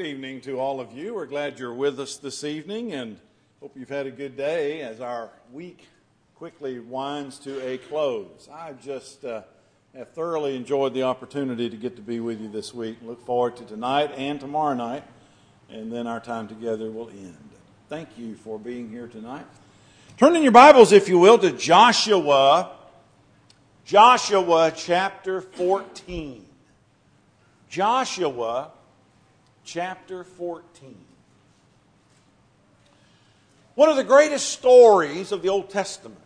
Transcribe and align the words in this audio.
Good 0.00 0.06
evening 0.06 0.40
to 0.42 0.58
all 0.58 0.80
of 0.80 0.96
you. 0.96 1.14
We're 1.14 1.26
glad 1.26 1.58
you're 1.58 1.74
with 1.74 2.00
us 2.00 2.16
this 2.16 2.42
evening 2.42 2.94
and 2.94 3.18
hope 3.60 3.76
you've 3.76 3.90
had 3.90 4.06
a 4.06 4.10
good 4.10 4.34
day 4.34 4.80
as 4.80 4.98
our 4.98 5.28
week 5.52 5.88
quickly 6.36 6.78
winds 6.78 7.38
to 7.40 7.60
a 7.62 7.76
close. 7.76 8.48
I 8.50 8.72
just 8.82 9.26
uh, 9.26 9.42
have 9.94 10.08
thoroughly 10.12 10.56
enjoyed 10.56 10.94
the 10.94 11.02
opportunity 11.02 11.68
to 11.68 11.76
get 11.76 11.96
to 11.96 12.02
be 12.02 12.18
with 12.18 12.40
you 12.40 12.48
this 12.48 12.72
week. 12.72 12.96
Look 13.02 13.26
forward 13.26 13.56
to 13.56 13.64
tonight 13.66 14.10
and 14.16 14.40
tomorrow 14.40 14.72
night, 14.72 15.04
and 15.68 15.92
then 15.92 16.06
our 16.06 16.18
time 16.18 16.48
together 16.48 16.90
will 16.90 17.10
end. 17.10 17.50
Thank 17.90 18.08
you 18.16 18.36
for 18.36 18.58
being 18.58 18.88
here 18.88 19.06
tonight. 19.06 19.44
Turn 20.16 20.34
in 20.34 20.42
your 20.42 20.52
Bibles, 20.52 20.92
if 20.92 21.10
you 21.10 21.18
will, 21.18 21.36
to 21.36 21.50
Joshua, 21.50 22.70
Joshua 23.84 24.72
chapter 24.74 25.42
14. 25.42 26.46
Joshua 27.68 28.70
chapter 29.72 30.24
14. 30.24 30.96
One 33.76 33.88
of 33.88 33.94
the 33.94 34.02
greatest 34.02 34.48
stories 34.48 35.30
of 35.30 35.42
the 35.42 35.48
Old 35.48 35.70
Testament. 35.70 36.20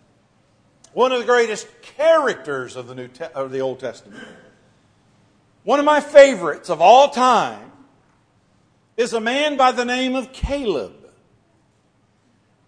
One 0.94 1.12
of 1.12 1.18
the 1.18 1.26
greatest 1.26 1.68
characters 1.82 2.74
of 2.74 2.86
the, 2.86 2.94
New 2.94 3.08
Te- 3.08 3.24
of 3.34 3.50
the 3.50 3.60
Old 3.60 3.80
Testament. 3.80 4.24
One 5.62 5.78
of 5.78 5.84
my 5.84 6.00
favorites 6.00 6.70
of 6.70 6.80
all 6.80 7.10
time 7.10 7.70
is 8.96 9.12
a 9.12 9.20
man 9.20 9.58
by 9.58 9.72
the 9.72 9.84
name 9.84 10.14
of 10.14 10.32
Caleb. 10.32 10.94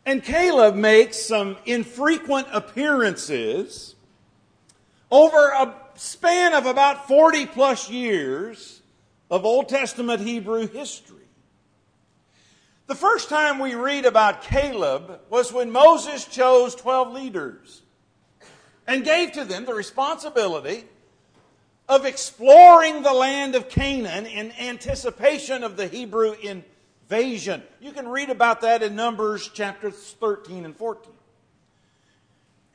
And 0.05 0.23
Caleb 0.23 0.75
makes 0.75 1.17
some 1.17 1.57
infrequent 1.65 2.49
appearances 2.53 3.95
over 5.11 5.49
a 5.49 5.75
span 5.95 6.53
of 6.53 6.67
about 6.67 7.09
40 7.09 7.47
plus 7.47 7.89
years 7.89 8.76
of 9.31 9.45
Old 9.45 9.69
Testament 9.69 10.21
Hebrew 10.21 10.67
history. 10.69 11.17
The 12.87 12.95
first 12.95 13.29
time 13.29 13.59
we 13.59 13.75
read 13.75 14.05
about 14.05 14.43
Caleb 14.43 15.21
was 15.29 15.53
when 15.53 15.73
Moses 15.73 16.25
chose 16.25 16.75
12 16.77 17.13
leaders 17.13 17.83
and 18.87 19.05
gave 19.05 19.33
to 19.33 19.45
them 19.45 19.65
the 19.65 19.75
responsibility 19.75 20.85
of 21.89 22.05
exploring 22.05 23.03
the 23.03 23.13
land 23.13 23.57
of 23.57 23.69
Canaan 23.69 24.27
in 24.27 24.53
anticipation 24.53 25.65
of 25.65 25.77
the 25.77 25.89
Hebrew 25.89 26.35
invasion. 26.43 27.63
You 27.81 27.93
can 27.93 28.09
read 28.09 28.31
about 28.31 28.61
that 28.61 28.83
in 28.83 28.95
Numbers 28.95 29.49
chapters 29.49 30.15
13 30.21 30.65
and 30.65 30.77
14. 30.77 31.13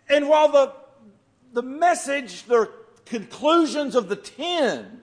And 0.10 0.28
while 0.28 0.50
the, 0.50 0.74
the 1.54 1.62
message, 1.62 2.44
the 2.44 2.70
conclusions 3.06 3.96
of 3.96 4.10
the 4.10 4.16
ten 4.18 5.02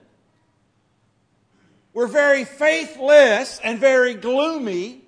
were 1.99 2.07
very 2.07 2.45
faithless 2.45 3.59
and 3.61 3.77
very 3.77 4.13
gloomy. 4.13 5.01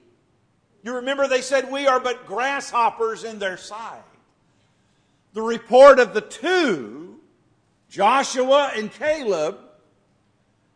You 0.83 0.95
remember 0.95 1.25
they 1.25 1.39
said, 1.41 1.71
We 1.71 1.87
are 1.87 2.01
but 2.01 2.25
grasshoppers 2.25 3.23
in 3.23 3.39
their 3.39 3.55
sight. 3.55 4.03
The 5.31 5.41
report 5.41 5.99
of 5.99 6.13
the 6.13 6.19
two, 6.19 7.21
Joshua 7.87 8.73
and 8.75 8.91
Caleb, 8.91 9.57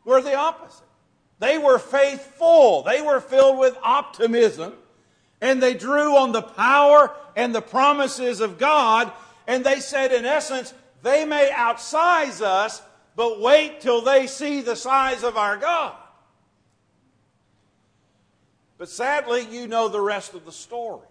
were 0.05 0.21
the 0.21 0.35
opposite. 0.35 0.87
They 1.39 1.57
were 1.57 1.79
faithful, 1.79 2.83
they 2.83 3.01
were 3.01 3.19
filled 3.19 3.59
with 3.59 3.77
optimism, 3.83 4.71
and 5.41 5.61
they 5.61 5.73
drew 5.73 6.15
on 6.15 6.31
the 6.31 6.43
power 6.43 7.11
and 7.35 7.53
the 7.53 7.61
promises 7.61 8.39
of 8.39 8.57
God. 8.57 9.11
And 9.47 9.65
they 9.65 9.81
said, 9.81 10.13
in 10.13 10.23
essence, 10.23 10.73
they 11.03 11.25
may 11.25 11.51
outsize 11.51 12.41
us, 12.41 12.81
but 13.17 13.41
wait 13.41 13.81
till 13.81 14.01
they 14.01 14.27
see 14.27 14.61
the 14.61 14.77
size 14.77 15.21
of 15.21 15.35
our 15.35 15.57
God. 15.57 15.97
But 18.77 18.89
sadly, 18.89 19.47
you 19.49 19.67
know 19.67 19.87
the 19.87 20.01
rest 20.01 20.33
of 20.33 20.45
the 20.45 20.51
story. 20.51 21.07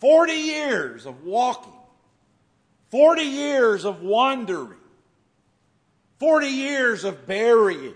40 0.00 0.32
years 0.32 1.06
of 1.06 1.24
walking, 1.24 1.72
40 2.90 3.22
years 3.22 3.84
of 3.84 4.02
wandering, 4.02 4.78
40 6.18 6.46
years 6.46 7.04
of 7.04 7.26
burying. 7.26 7.94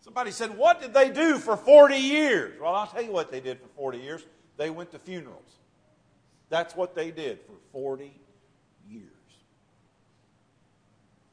Somebody 0.00 0.30
said, 0.30 0.56
What 0.56 0.80
did 0.80 0.94
they 0.94 1.10
do 1.10 1.36
for 1.38 1.56
40 1.56 1.96
years? 1.96 2.58
Well, 2.60 2.74
I'll 2.74 2.86
tell 2.86 3.02
you 3.02 3.12
what 3.12 3.30
they 3.30 3.40
did 3.40 3.60
for 3.60 3.68
40 3.76 3.98
years. 3.98 4.24
They 4.56 4.70
went 4.70 4.92
to 4.92 4.98
funerals. 4.98 5.58
That's 6.48 6.74
what 6.74 6.94
they 6.94 7.10
did 7.10 7.40
for 7.46 7.52
40 7.72 8.12
years. 8.88 9.06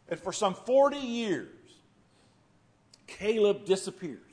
And 0.10 0.20
for 0.20 0.32
some 0.32 0.54
40 0.54 0.98
years, 0.98 1.48
Caleb 3.08 3.66
disappears. 3.66 4.27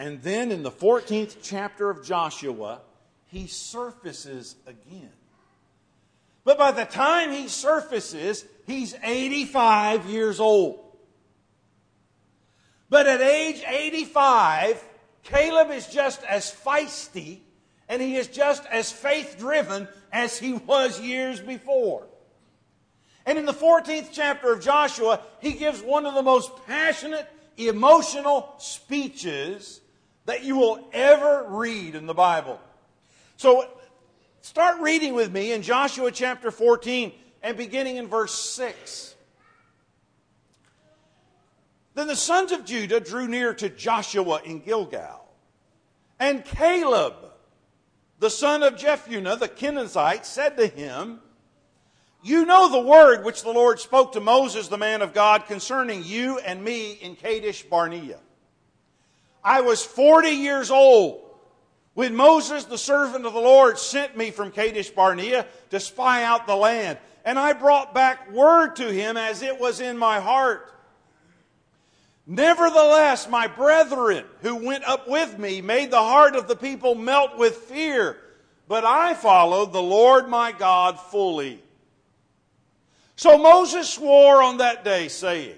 And 0.00 0.22
then 0.22 0.50
in 0.50 0.62
the 0.62 0.70
14th 0.70 1.36
chapter 1.42 1.90
of 1.90 2.02
Joshua, 2.02 2.80
he 3.26 3.46
surfaces 3.46 4.56
again. 4.66 5.12
But 6.42 6.56
by 6.56 6.72
the 6.72 6.86
time 6.86 7.32
he 7.32 7.48
surfaces, 7.48 8.46
he's 8.66 8.94
85 9.04 10.06
years 10.06 10.40
old. 10.40 10.80
But 12.88 13.08
at 13.08 13.20
age 13.20 13.62
85, 13.66 14.82
Caleb 15.22 15.70
is 15.70 15.86
just 15.86 16.24
as 16.24 16.50
feisty 16.50 17.40
and 17.86 18.00
he 18.00 18.16
is 18.16 18.28
just 18.28 18.64
as 18.70 18.90
faith 18.90 19.36
driven 19.38 19.86
as 20.10 20.38
he 20.38 20.54
was 20.54 20.98
years 20.98 21.40
before. 21.40 22.06
And 23.26 23.36
in 23.36 23.44
the 23.44 23.52
14th 23.52 24.08
chapter 24.12 24.50
of 24.50 24.62
Joshua, 24.62 25.20
he 25.40 25.52
gives 25.52 25.82
one 25.82 26.06
of 26.06 26.14
the 26.14 26.22
most 26.22 26.50
passionate, 26.66 27.28
emotional 27.58 28.54
speeches 28.56 29.82
that 30.26 30.44
you 30.44 30.56
will 30.56 30.88
ever 30.92 31.46
read 31.48 31.94
in 31.94 32.06
the 32.06 32.14
Bible. 32.14 32.60
So 33.36 33.66
start 34.40 34.80
reading 34.80 35.14
with 35.14 35.32
me 35.32 35.52
in 35.52 35.62
Joshua 35.62 36.10
chapter 36.10 36.50
14 36.50 37.12
and 37.42 37.56
beginning 37.56 37.96
in 37.96 38.06
verse 38.06 38.34
6. 38.34 39.14
Then 41.94 42.06
the 42.06 42.16
sons 42.16 42.52
of 42.52 42.64
Judah 42.64 43.00
drew 43.00 43.26
near 43.26 43.52
to 43.54 43.68
Joshua 43.68 44.40
in 44.44 44.60
Gilgal. 44.60 45.26
And 46.18 46.44
Caleb, 46.44 47.14
the 48.18 48.30
son 48.30 48.62
of 48.62 48.76
Jephunneh, 48.76 49.38
the 49.38 49.48
Kenizzite, 49.48 50.24
said 50.24 50.56
to 50.58 50.66
him, 50.66 51.20
you 52.22 52.44
know 52.44 52.70
the 52.70 52.80
word 52.80 53.24
which 53.24 53.42
the 53.42 53.50
Lord 53.50 53.80
spoke 53.80 54.12
to 54.12 54.20
Moses, 54.20 54.68
the 54.68 54.76
man 54.76 55.00
of 55.00 55.14
God, 55.14 55.46
concerning 55.46 56.04
you 56.04 56.38
and 56.38 56.62
me 56.62 56.92
in 56.92 57.16
Kadesh 57.16 57.62
Barnea. 57.62 58.18
I 59.42 59.62
was 59.62 59.84
40 59.84 60.28
years 60.30 60.70
old 60.70 61.22
when 61.94 62.14
Moses, 62.14 62.64
the 62.64 62.78
servant 62.78 63.26
of 63.26 63.32
the 63.32 63.40
Lord, 63.40 63.78
sent 63.78 64.16
me 64.16 64.30
from 64.30 64.50
Kadesh 64.50 64.90
Barnea 64.90 65.46
to 65.70 65.80
spy 65.80 66.22
out 66.24 66.46
the 66.46 66.56
land. 66.56 66.98
And 67.24 67.38
I 67.38 67.52
brought 67.52 67.94
back 67.94 68.30
word 68.32 68.76
to 68.76 68.90
him 68.90 69.16
as 69.16 69.42
it 69.42 69.60
was 69.60 69.80
in 69.80 69.98
my 69.98 70.20
heart. 70.20 70.72
Nevertheless, 72.26 73.28
my 73.28 73.48
brethren 73.48 74.24
who 74.42 74.54
went 74.54 74.84
up 74.84 75.08
with 75.08 75.38
me 75.38 75.60
made 75.62 75.90
the 75.90 75.98
heart 75.98 76.36
of 76.36 76.46
the 76.46 76.56
people 76.56 76.94
melt 76.94 77.36
with 77.36 77.56
fear, 77.56 78.16
but 78.68 78.84
I 78.84 79.14
followed 79.14 79.72
the 79.72 79.82
Lord 79.82 80.28
my 80.28 80.52
God 80.52 81.00
fully. 81.00 81.60
So 83.16 83.36
Moses 83.36 83.90
swore 83.90 84.42
on 84.42 84.58
that 84.58 84.84
day, 84.84 85.08
saying, 85.08 85.56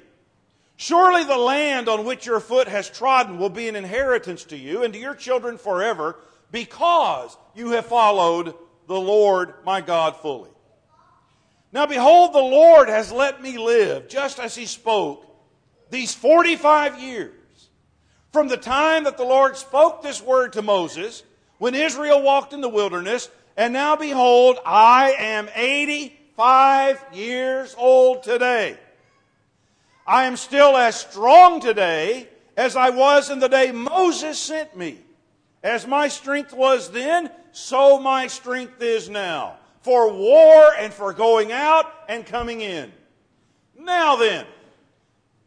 Surely 0.83 1.23
the 1.23 1.37
land 1.37 1.89
on 1.89 2.05
which 2.05 2.27
your 2.27 2.41
foot 2.41 2.67
has 2.67 2.91
trodden 2.91 3.39
will 3.39 3.49
be 3.49 3.69
an 3.69 3.77
inheritance 3.77 4.43
to 4.43 4.57
you 4.57 4.83
and 4.83 4.93
to 4.93 4.99
your 4.99 5.15
children 5.15 5.57
forever, 5.57 6.17
because 6.51 7.37
you 7.55 7.71
have 7.71 7.87
followed 7.87 8.53
the 8.89 9.01
Lord 9.01 9.55
my 9.65 9.81
God 9.81 10.17
fully. 10.17 10.51
Now 11.71 11.87
behold, 11.87 12.33
the 12.33 12.39
Lord 12.39 12.89
has 12.89 13.13
let 13.13 13.41
me 13.41 13.59
live, 13.59 14.09
just 14.09 14.41
as 14.41 14.57
he 14.57 14.67
spoke, 14.67 15.25
these 15.91 16.17
45 16.17 17.01
years, 17.01 17.69
from 18.33 18.49
the 18.49 18.57
time 18.57 19.05
that 19.05 19.17
the 19.17 19.23
Lord 19.23 19.57
spoke 19.57 20.03
this 20.03 20.21
word 20.21 20.55
to 20.55 20.63
Moses, 20.63 21.23
when 21.59 21.77
Israel 21.77 22.23
walked 22.23 22.53
in 22.53 22.61
the 22.61 22.69
wilderness, 22.69 23.31
and 23.57 23.73
now 23.73 23.95
behold, 23.95 24.59
I 24.67 25.13
am 25.17 25.49
85 25.55 27.05
years 27.13 27.73
old 27.79 28.25
today. 28.25 28.79
I 30.07 30.25
am 30.25 30.37
still 30.37 30.77
as 30.77 30.97
strong 30.97 31.61
today 31.61 32.29
as 32.57 32.77
I 32.77 32.91
was 32.91 33.31
in 33.31 33.39
the 33.39 33.49
day 33.49 33.73
Moses 33.73 34.39
sent 34.39 34.77
me. 34.77 34.99
As 35.63 35.87
my 35.87 36.09
strength 36.09 36.53
was 36.53 36.91
then, 36.91 37.31
so 37.53 38.01
my 38.01 38.27
strength 38.27 38.83
is 38.83 39.09
now. 39.09 39.57
For 39.83 40.13
war 40.13 40.73
and 40.79 40.93
for 40.93 41.13
going 41.13 41.53
out 41.53 41.93
and 42.09 42.27
coming 42.27 42.61
in. 42.61 42.93
Now 43.79 44.17
then, 44.17 44.47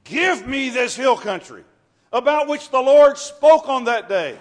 give 0.03 0.47
me 0.47 0.69
this 0.69 0.95
hill 0.95 1.17
country 1.17 1.63
about 2.13 2.47
which 2.47 2.69
the 2.69 2.81
Lord 2.81 3.17
spoke 3.17 3.67
on 3.67 3.85
that 3.85 4.07
day. 4.07 4.37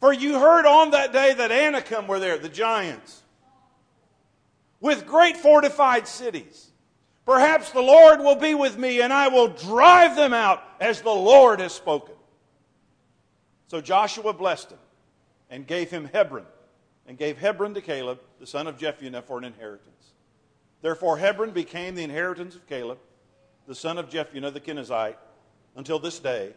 For 0.00 0.12
you 0.12 0.38
heard 0.38 0.66
on 0.66 0.90
that 0.90 1.12
day 1.12 1.34
that 1.34 1.50
Anakim 1.50 2.06
were 2.06 2.18
there, 2.18 2.38
the 2.38 2.48
giants 2.48 3.22
with 4.80 5.06
great 5.06 5.36
fortified 5.36 6.08
cities. 6.08 6.69
Perhaps 7.30 7.70
the 7.70 7.80
Lord 7.80 8.18
will 8.18 8.34
be 8.34 8.56
with 8.56 8.76
me 8.76 9.02
and 9.02 9.12
I 9.12 9.28
will 9.28 9.46
drive 9.46 10.16
them 10.16 10.34
out 10.34 10.64
as 10.80 11.00
the 11.00 11.10
Lord 11.10 11.60
has 11.60 11.72
spoken. 11.72 12.16
So 13.68 13.80
Joshua 13.80 14.32
blessed 14.32 14.72
him 14.72 14.80
and 15.48 15.64
gave 15.64 15.92
him 15.92 16.10
Hebron 16.12 16.44
and 17.06 17.16
gave 17.16 17.38
Hebron 17.38 17.72
to 17.74 17.80
Caleb, 17.80 18.18
the 18.40 18.48
son 18.48 18.66
of 18.66 18.78
Jephunneh, 18.78 19.22
for 19.22 19.38
an 19.38 19.44
inheritance. 19.44 20.10
Therefore, 20.82 21.18
Hebron 21.18 21.52
became 21.52 21.94
the 21.94 22.02
inheritance 22.02 22.56
of 22.56 22.66
Caleb, 22.66 22.98
the 23.68 23.76
son 23.76 23.96
of 23.96 24.08
Jephunneh 24.08 24.52
the 24.52 24.60
Kenizzite, 24.60 25.14
until 25.76 26.00
this 26.00 26.18
day, 26.18 26.52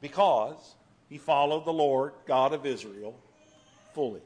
because 0.00 0.76
he 1.08 1.18
followed 1.18 1.64
the 1.64 1.72
Lord, 1.72 2.12
God 2.26 2.52
of 2.52 2.64
Israel, 2.64 3.18
fully. 3.92 4.22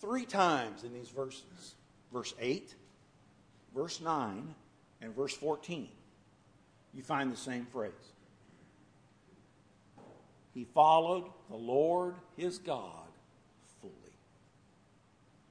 Three 0.00 0.24
times 0.24 0.84
in 0.84 0.92
these 0.92 1.08
verses 1.08 1.74
verse 2.12 2.34
8, 2.40 2.74
verse 3.74 4.00
9, 4.00 4.54
and 5.02 5.14
verse 5.14 5.34
14 5.34 5.88
you 6.94 7.02
find 7.02 7.32
the 7.32 7.36
same 7.36 7.66
phrase. 7.66 7.92
He 10.54 10.64
followed 10.64 11.24
the 11.48 11.56
Lord 11.56 12.14
his 12.36 12.58
God 12.58 13.06
fully. 13.80 13.92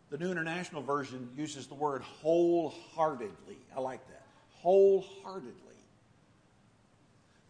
The 0.09 0.17
New 0.17 0.31
International 0.31 0.81
Version 0.81 1.29
uses 1.37 1.67
the 1.67 1.75
word 1.75 2.01
wholeheartedly. 2.01 3.57
I 3.75 3.79
like 3.79 4.05
that. 4.09 4.25
Wholeheartedly. 4.61 5.53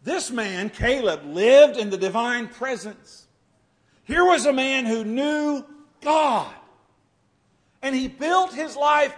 This 0.04 0.30
man, 0.30 0.70
Caleb, 0.70 1.24
lived 1.26 1.76
in 1.76 1.90
the 1.90 1.98
divine 1.98 2.48
presence. 2.48 3.26
Here 4.04 4.24
was 4.24 4.46
a 4.46 4.52
man 4.52 4.86
who 4.86 5.04
knew 5.04 5.64
God. 6.00 6.54
And 7.82 7.94
he 7.94 8.08
built 8.08 8.52
his 8.52 8.76
life 8.76 9.14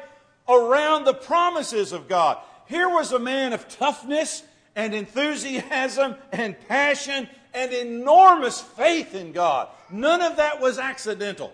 around 0.48 1.04
the 1.04 1.14
promises 1.14 1.92
of 1.92 2.08
God. 2.08 2.38
Here 2.66 2.88
was 2.88 3.12
a 3.12 3.18
man 3.18 3.52
of 3.52 3.68
toughness 3.68 4.42
and 4.74 4.94
enthusiasm 4.94 6.16
and 6.32 6.56
passion 6.68 7.28
and 7.54 7.72
enormous 7.72 8.60
faith 8.60 9.14
in 9.14 9.32
God. 9.32 9.68
None 9.90 10.22
of 10.22 10.36
that 10.36 10.60
was 10.60 10.78
accidental. 10.78 11.52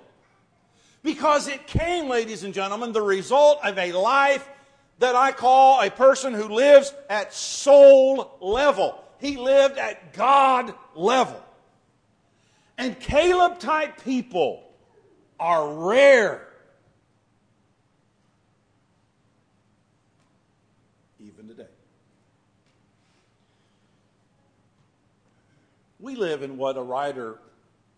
Because 1.02 1.48
it 1.48 1.66
came, 1.66 2.08
ladies 2.08 2.44
and 2.44 2.54
gentlemen, 2.54 2.92
the 2.92 3.02
result 3.02 3.58
of 3.64 3.78
a 3.78 3.92
life 3.92 4.48
that 4.98 5.14
I 5.14 5.32
call 5.32 5.80
a 5.80 5.90
person 5.90 6.34
who 6.34 6.48
lives 6.48 6.92
at 7.08 7.32
soul 7.32 8.36
level. 8.40 9.02
He 9.20 9.36
lived 9.36 9.78
at 9.78 10.12
God 10.12 10.74
level. 10.94 11.42
And 12.76 12.98
Caleb 12.98 13.58
type 13.58 14.04
people 14.04 14.62
are 15.38 15.72
rare. 15.72 16.47
We 26.00 26.14
live 26.14 26.42
in 26.42 26.56
what 26.56 26.76
a 26.76 26.82
writer 26.82 27.38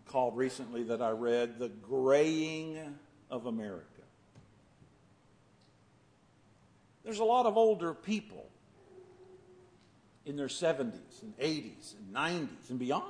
called 0.07 0.35
recently 0.35 0.83
that 0.83 1.01
I 1.01 1.11
read 1.11 1.59
the 1.59 1.69
graying 1.69 2.97
of 3.29 3.45
America. 3.45 3.85
There's 7.03 7.19
a 7.19 7.23
lot 7.23 7.45
of 7.45 7.57
older 7.57 7.93
people 7.93 8.47
in 10.25 10.35
their 10.35 10.47
70s 10.47 11.21
and 11.21 11.37
80s 11.37 11.95
and 11.97 12.15
90s 12.15 12.69
and 12.69 12.79
beyond. 12.79 13.03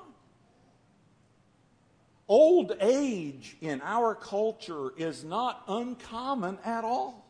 Old 2.28 2.74
age 2.80 3.58
in 3.62 3.82
our 3.82 4.16
culture 4.16 4.92
is 4.98 5.24
not 5.24 5.64
uncommon 5.68 6.58
at 6.64 6.84
all. 6.86 7.26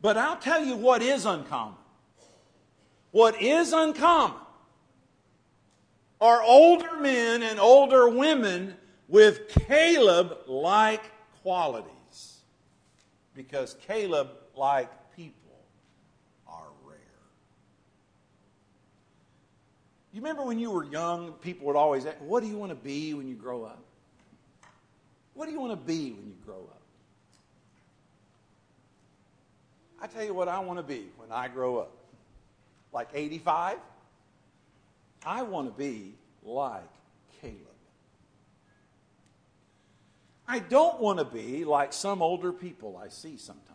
But 0.00 0.16
I'll 0.16 0.38
tell 0.38 0.64
you 0.64 0.76
what 0.76 1.02
is 1.02 1.26
uncommon. 1.26 1.76
What 3.10 3.40
is 3.40 3.72
uncommon 3.72 4.41
are 6.22 6.40
older 6.40 6.96
men 7.00 7.42
and 7.42 7.58
older 7.58 8.08
women 8.08 8.76
with 9.08 9.48
Caleb 9.66 10.38
like 10.46 11.02
qualities. 11.42 12.38
Because 13.34 13.76
Caleb 13.88 14.28
like 14.54 14.88
people 15.16 15.58
are 16.46 16.68
rare. 16.86 16.96
You 20.12 20.20
remember 20.20 20.44
when 20.44 20.60
you 20.60 20.70
were 20.70 20.84
young, 20.84 21.32
people 21.32 21.66
would 21.66 21.76
always 21.76 22.06
ask, 22.06 22.16
What 22.20 22.44
do 22.44 22.48
you 22.48 22.56
want 22.56 22.70
to 22.70 22.76
be 22.76 23.14
when 23.14 23.26
you 23.26 23.34
grow 23.34 23.64
up? 23.64 23.82
What 25.34 25.46
do 25.46 25.52
you 25.52 25.58
want 25.58 25.72
to 25.72 25.76
be 25.76 26.12
when 26.12 26.28
you 26.28 26.36
grow 26.46 26.60
up? 26.70 26.80
I 30.00 30.06
tell 30.06 30.24
you 30.24 30.34
what 30.34 30.46
I 30.46 30.60
want 30.60 30.78
to 30.78 30.84
be 30.84 31.06
when 31.16 31.32
I 31.32 31.48
grow 31.48 31.78
up. 31.78 31.90
Like 32.92 33.08
85? 33.12 33.78
I 35.24 35.42
want 35.42 35.68
to 35.68 35.78
be 35.78 36.14
like 36.42 36.82
Caleb. 37.40 37.56
I 40.46 40.58
don't 40.58 41.00
want 41.00 41.18
to 41.18 41.24
be 41.24 41.64
like 41.64 41.92
some 41.92 42.20
older 42.20 42.52
people 42.52 43.00
I 43.02 43.08
see 43.08 43.36
sometimes. 43.36 43.68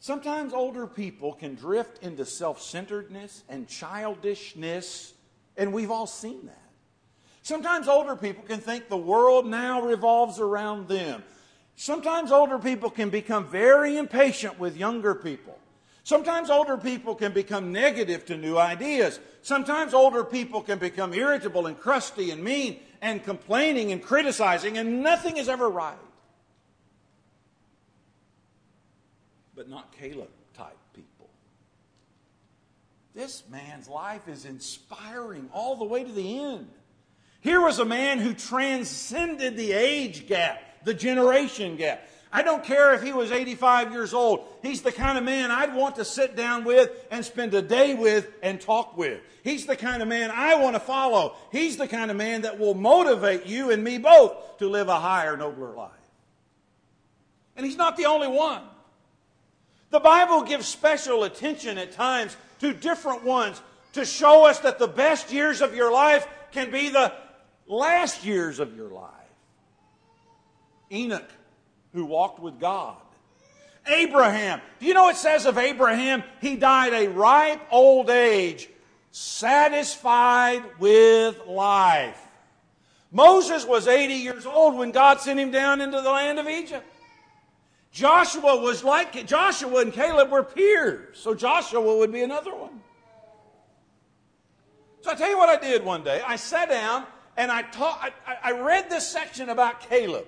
Sometimes 0.00 0.52
older 0.52 0.88
people 0.88 1.32
can 1.32 1.54
drift 1.54 2.02
into 2.02 2.24
self 2.24 2.60
centeredness 2.60 3.44
and 3.48 3.68
childishness, 3.68 5.14
and 5.56 5.72
we've 5.72 5.92
all 5.92 6.08
seen 6.08 6.46
that. 6.46 6.58
Sometimes 7.42 7.86
older 7.86 8.16
people 8.16 8.42
can 8.44 8.58
think 8.58 8.88
the 8.88 8.96
world 8.96 9.46
now 9.46 9.82
revolves 9.82 10.40
around 10.40 10.88
them. 10.88 11.22
Sometimes 11.76 12.32
older 12.32 12.58
people 12.58 12.90
can 12.90 13.10
become 13.10 13.46
very 13.46 13.96
impatient 13.96 14.58
with 14.58 14.76
younger 14.76 15.14
people. 15.14 15.58
Sometimes 16.04 16.50
older 16.50 16.76
people 16.76 17.14
can 17.14 17.32
become 17.32 17.70
negative 17.70 18.24
to 18.26 18.36
new 18.36 18.58
ideas. 18.58 19.20
Sometimes 19.42 19.94
older 19.94 20.24
people 20.24 20.60
can 20.60 20.78
become 20.78 21.14
irritable 21.14 21.66
and 21.66 21.78
crusty 21.78 22.30
and 22.30 22.42
mean 22.42 22.80
and 23.00 23.22
complaining 23.22 23.92
and 23.92 24.02
criticizing, 24.02 24.78
and 24.78 25.02
nothing 25.02 25.36
is 25.36 25.48
ever 25.48 25.68
right. 25.68 25.96
But 29.54 29.68
not 29.68 29.92
Caleb 29.92 30.30
type 30.54 30.76
people. 30.94 31.28
This 33.14 33.42
man's 33.50 33.88
life 33.88 34.26
is 34.28 34.44
inspiring 34.44 35.50
all 35.52 35.76
the 35.76 35.84
way 35.84 36.02
to 36.02 36.12
the 36.12 36.38
end. 36.38 36.68
Here 37.40 37.60
was 37.60 37.78
a 37.80 37.84
man 37.84 38.18
who 38.18 38.34
transcended 38.34 39.56
the 39.56 39.72
age 39.72 40.26
gap, 40.28 40.84
the 40.84 40.94
generation 40.94 41.76
gap. 41.76 42.08
I 42.32 42.42
don't 42.42 42.64
care 42.64 42.94
if 42.94 43.02
he 43.02 43.12
was 43.12 43.30
85 43.30 43.92
years 43.92 44.14
old. 44.14 44.46
He's 44.62 44.80
the 44.80 44.90
kind 44.90 45.18
of 45.18 45.24
man 45.24 45.50
I'd 45.50 45.74
want 45.74 45.96
to 45.96 46.04
sit 46.04 46.34
down 46.34 46.64
with 46.64 46.90
and 47.10 47.22
spend 47.22 47.52
a 47.52 47.60
day 47.60 47.92
with 47.92 48.32
and 48.42 48.58
talk 48.58 48.96
with. 48.96 49.20
He's 49.44 49.66
the 49.66 49.76
kind 49.76 50.00
of 50.00 50.08
man 50.08 50.30
I 50.30 50.54
want 50.54 50.74
to 50.74 50.80
follow. 50.80 51.36
He's 51.50 51.76
the 51.76 51.86
kind 51.86 52.10
of 52.10 52.16
man 52.16 52.42
that 52.42 52.58
will 52.58 52.72
motivate 52.72 53.44
you 53.44 53.70
and 53.70 53.84
me 53.84 53.98
both 53.98 54.58
to 54.58 54.68
live 54.68 54.88
a 54.88 54.98
higher, 54.98 55.36
nobler 55.36 55.74
life. 55.74 55.90
And 57.54 57.66
he's 57.66 57.76
not 57.76 57.98
the 57.98 58.06
only 58.06 58.28
one. 58.28 58.62
The 59.90 60.00
Bible 60.00 60.44
gives 60.44 60.66
special 60.66 61.24
attention 61.24 61.76
at 61.76 61.92
times 61.92 62.34
to 62.60 62.72
different 62.72 63.24
ones 63.24 63.60
to 63.92 64.06
show 64.06 64.46
us 64.46 64.60
that 64.60 64.78
the 64.78 64.88
best 64.88 65.30
years 65.30 65.60
of 65.60 65.76
your 65.76 65.92
life 65.92 66.26
can 66.52 66.70
be 66.70 66.88
the 66.88 67.12
last 67.66 68.24
years 68.24 68.58
of 68.58 68.74
your 68.74 68.88
life. 68.88 69.10
Enoch 70.90 71.28
who 71.92 72.04
walked 72.04 72.40
with 72.40 72.58
God. 72.58 72.96
Abraham. 73.86 74.60
Do 74.78 74.86
you 74.86 74.94
know 74.94 75.04
what 75.04 75.16
it 75.16 75.18
says 75.18 75.46
of 75.46 75.58
Abraham? 75.58 76.22
He 76.40 76.56
died 76.56 76.92
a 76.92 77.08
ripe 77.08 77.60
old 77.70 78.10
age, 78.10 78.68
satisfied 79.10 80.62
with 80.78 81.46
life. 81.46 82.20
Moses 83.10 83.66
was 83.66 83.88
80 83.88 84.14
years 84.14 84.46
old 84.46 84.76
when 84.76 84.90
God 84.90 85.20
sent 85.20 85.38
him 85.38 85.50
down 85.50 85.80
into 85.80 86.00
the 86.00 86.10
land 86.10 86.38
of 86.38 86.48
Egypt. 86.48 86.86
Joshua 87.90 88.56
was 88.56 88.82
like 88.82 89.26
Joshua 89.26 89.82
and 89.82 89.92
Caleb 89.92 90.30
were 90.30 90.42
peers, 90.42 91.18
so 91.18 91.34
Joshua 91.34 91.98
would 91.98 92.10
be 92.10 92.22
another 92.22 92.54
one. 92.54 92.80
So 95.02 95.10
I 95.10 95.14
tell 95.14 95.28
you 95.28 95.36
what 95.36 95.50
I 95.50 95.60
did 95.60 95.84
one 95.84 96.02
day. 96.02 96.22
I 96.26 96.36
sat 96.36 96.70
down 96.70 97.04
and 97.36 97.52
I 97.52 97.62
taught. 97.62 98.12
I, 98.26 98.50
I 98.50 98.52
read 98.52 98.88
this 98.88 99.06
section 99.06 99.50
about 99.50 99.80
Caleb. 99.80 100.26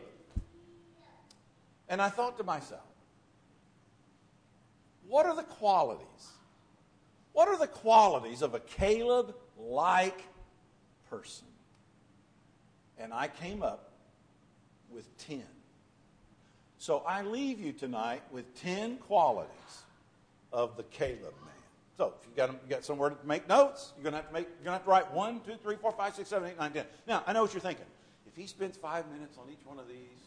And 1.88 2.00
I 2.00 2.08
thought 2.08 2.38
to 2.38 2.44
myself, 2.44 2.80
what 5.08 5.26
are 5.26 5.36
the 5.36 5.42
qualities? 5.42 6.06
What 7.32 7.48
are 7.48 7.58
the 7.58 7.66
qualities 7.66 8.42
of 8.42 8.54
a 8.54 8.60
Caleb 8.60 9.34
like 9.58 10.22
person? 11.10 11.46
And 12.98 13.12
I 13.12 13.28
came 13.28 13.62
up 13.62 13.90
with 14.90 15.04
10. 15.26 15.42
So 16.78 17.02
I 17.06 17.22
leave 17.22 17.60
you 17.60 17.72
tonight 17.72 18.22
with 18.30 18.60
10 18.62 18.98
qualities 18.98 19.50
of 20.52 20.76
the 20.76 20.84
Caleb 20.84 21.22
man. 21.22 21.54
So 21.96 22.14
if 22.20 22.26
you've 22.26 22.36
got, 22.36 22.50
you 22.50 22.58
got 22.68 22.84
somewhere 22.84 23.10
to 23.10 23.16
make 23.26 23.48
notes, 23.48 23.92
you're 23.96 24.04
going 24.04 24.12
to 24.12 24.18
have 24.18 24.28
to 24.28 24.34
make, 24.34 24.46
you're 24.46 24.64
going 24.64 24.66
to 24.66 24.72
have 24.72 24.84
to 24.84 24.90
write 24.90 25.12
1, 25.12 25.40
2, 25.40 25.54
3, 25.62 25.76
4, 25.76 25.92
5, 25.92 26.14
6, 26.14 26.28
7, 26.28 26.48
8, 26.50 26.58
9, 26.58 26.72
10. 26.72 26.84
Now, 27.06 27.22
I 27.26 27.32
know 27.32 27.42
what 27.42 27.52
you're 27.52 27.60
thinking. 27.60 27.86
If 28.26 28.36
he 28.36 28.46
spends 28.46 28.76
five 28.76 29.10
minutes 29.12 29.38
on 29.38 29.50
each 29.50 29.64
one 29.64 29.78
of 29.78 29.86
these, 29.88 30.24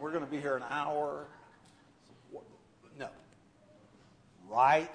we're 0.00 0.10
going 0.12 0.24
to 0.24 0.30
be 0.30 0.40
here 0.40 0.56
an 0.56 0.64
hour. 0.70 1.26
No. 2.98 3.08
Right 4.48 4.94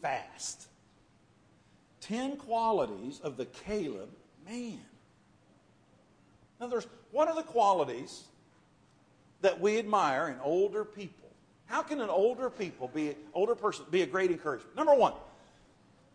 fast. 0.00 0.66
Ten 2.00 2.36
qualities 2.36 3.20
of 3.22 3.36
the 3.36 3.46
Caleb 3.46 4.10
man. 4.46 4.80
Now, 6.60 6.66
there's 6.66 6.86
one 7.10 7.28
of 7.28 7.36
the 7.36 7.42
qualities 7.42 8.24
that 9.40 9.60
we 9.60 9.78
admire 9.78 10.28
in 10.28 10.36
older 10.42 10.84
people. 10.84 11.28
How 11.66 11.82
can 11.82 12.00
an 12.00 12.08
older 12.08 12.50
people 12.50 12.88
be 12.88 13.16
older 13.34 13.54
person 13.54 13.84
be 13.90 14.02
a 14.02 14.06
great 14.06 14.30
encouragement? 14.30 14.76
Number 14.76 14.94
one, 14.94 15.14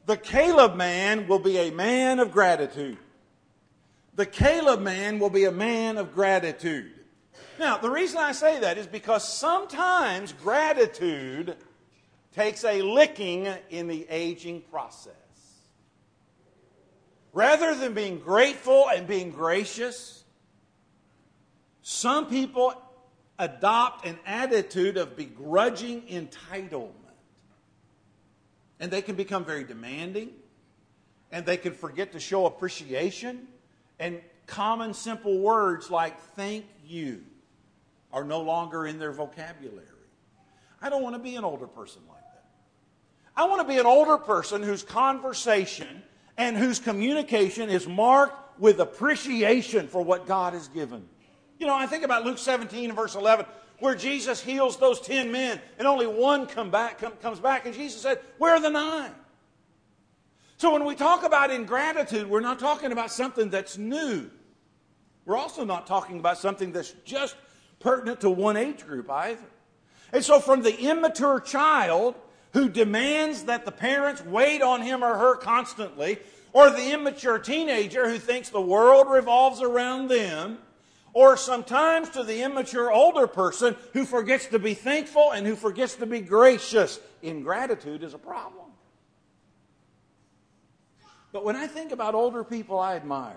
the 0.05 0.17
Caleb 0.17 0.75
man 0.75 1.27
will 1.27 1.39
be 1.39 1.57
a 1.57 1.71
man 1.71 2.19
of 2.19 2.31
gratitude. 2.31 2.97
The 4.15 4.25
Caleb 4.25 4.81
man 4.81 5.19
will 5.19 5.29
be 5.29 5.45
a 5.45 5.51
man 5.51 5.97
of 5.97 6.13
gratitude. 6.13 6.96
Now, 7.59 7.77
the 7.77 7.89
reason 7.89 8.17
I 8.17 8.31
say 8.33 8.59
that 8.59 8.77
is 8.77 8.87
because 8.87 9.27
sometimes 9.27 10.33
gratitude 10.33 11.55
takes 12.33 12.63
a 12.63 12.81
licking 12.81 13.47
in 13.69 13.87
the 13.87 14.05
aging 14.09 14.61
process. 14.69 15.13
Rather 17.33 17.75
than 17.75 17.93
being 17.93 18.19
grateful 18.19 18.87
and 18.89 19.07
being 19.07 19.31
gracious, 19.31 20.23
some 21.81 22.27
people 22.27 22.73
adopt 23.39 24.05
an 24.05 24.17
attitude 24.25 24.97
of 24.97 25.15
begrudging 25.15 26.01
entitlement. 26.03 26.93
And 28.79 28.91
they 28.91 29.01
can 29.01 29.15
become 29.15 29.45
very 29.45 29.63
demanding, 29.63 30.31
and 31.31 31.45
they 31.45 31.57
can 31.57 31.73
forget 31.73 32.11
to 32.13 32.19
show 32.19 32.45
appreciation, 32.45 33.47
and 33.99 34.21
common 34.47 34.93
simple 34.93 35.37
words 35.39 35.91
like 35.91 36.19
thank 36.35 36.65
you 36.85 37.23
are 38.11 38.23
no 38.23 38.41
longer 38.41 38.87
in 38.87 38.97
their 38.97 39.11
vocabulary. 39.11 39.85
I 40.81 40.89
don't 40.89 41.03
want 41.03 41.15
to 41.15 41.21
be 41.21 41.35
an 41.35 41.43
older 41.43 41.67
person 41.67 42.01
like 42.07 42.21
that. 42.21 42.45
I 43.35 43.45
want 43.45 43.61
to 43.61 43.67
be 43.67 43.79
an 43.79 43.85
older 43.85 44.17
person 44.17 44.63
whose 44.63 44.83
conversation 44.83 46.01
and 46.37 46.57
whose 46.57 46.79
communication 46.79 47.69
is 47.69 47.87
marked 47.87 48.59
with 48.59 48.79
appreciation 48.79 49.87
for 49.87 50.01
what 50.01 50.25
God 50.25 50.53
has 50.53 50.67
given. 50.69 51.07
You 51.59 51.67
know, 51.67 51.75
I 51.75 51.87
think 51.87 52.03
about 52.03 52.25
Luke 52.25 52.37
17 52.37 52.93
verse 52.93 53.15
11, 53.15 53.45
where 53.79 53.95
Jesus 53.95 54.41
heals 54.41 54.77
those 54.77 55.01
10 55.01 55.31
men 55.31 55.59
and 55.77 55.87
only 55.87 56.07
one 56.07 56.47
come 56.47 56.71
back, 56.71 56.99
come, 56.99 57.13
comes 57.21 57.39
back, 57.39 57.65
and 57.65 57.75
Jesus 57.75 58.01
said, 58.01 58.19
Where 58.37 58.53
are 58.53 58.59
the 58.59 58.69
nine? 58.69 59.11
So 60.57 60.73
when 60.73 60.85
we 60.85 60.95
talk 60.95 61.23
about 61.23 61.51
ingratitude, 61.51 62.27
we're 62.27 62.39
not 62.39 62.57
talking 62.59 62.91
about 62.91 63.11
something 63.11 63.49
that's 63.49 63.77
new. 63.77 64.29
We're 65.27 65.35
also 65.35 65.65
not 65.65 65.85
talking 65.85 66.19
about 66.19 66.37
something 66.37 66.71
that's 66.71 66.93
just 67.03 67.35
pertinent 67.81 68.21
to 68.21 68.29
one 68.29 68.55
age 68.55 68.85
group 68.85 69.11
either. 69.11 69.43
And 70.13 70.23
so 70.23 70.39
from 70.39 70.63
the 70.63 70.79
immature 70.79 71.41
child 71.41 72.15
who 72.53 72.69
demands 72.69 73.43
that 73.43 73.65
the 73.65 73.73
parents 73.73 74.23
wait 74.23 74.61
on 74.61 74.81
him 74.81 75.03
or 75.03 75.17
her 75.17 75.35
constantly, 75.35 76.17
or 76.53 76.69
the 76.69 76.93
immature 76.93 77.39
teenager 77.39 78.09
who 78.09 78.17
thinks 78.17 78.47
the 78.47 78.61
world 78.61 79.09
revolves 79.09 79.61
around 79.61 80.07
them, 80.07 80.59
or 81.11 81.35
sometimes 81.35 82.09
to 82.11 82.23
the 82.23 82.41
immature 82.41 82.89
older 82.89 83.27
person 83.27 83.75
who 83.91 84.05
forgets 84.05 84.45
to 84.45 84.59
be 84.59 84.73
thankful 84.73 85.31
and 85.31 85.45
who 85.45 85.57
forgets 85.57 85.95
to 85.95 86.05
be 86.05 86.21
gracious. 86.21 87.01
Ingratitude 87.21 88.01
is 88.01 88.13
a 88.13 88.17
problem. 88.17 88.67
But 91.33 91.43
when 91.43 91.57
I 91.57 91.67
think 91.67 91.91
about 91.91 92.15
older 92.15 92.45
people 92.45 92.79
I 92.79 92.95
admire, 92.95 93.35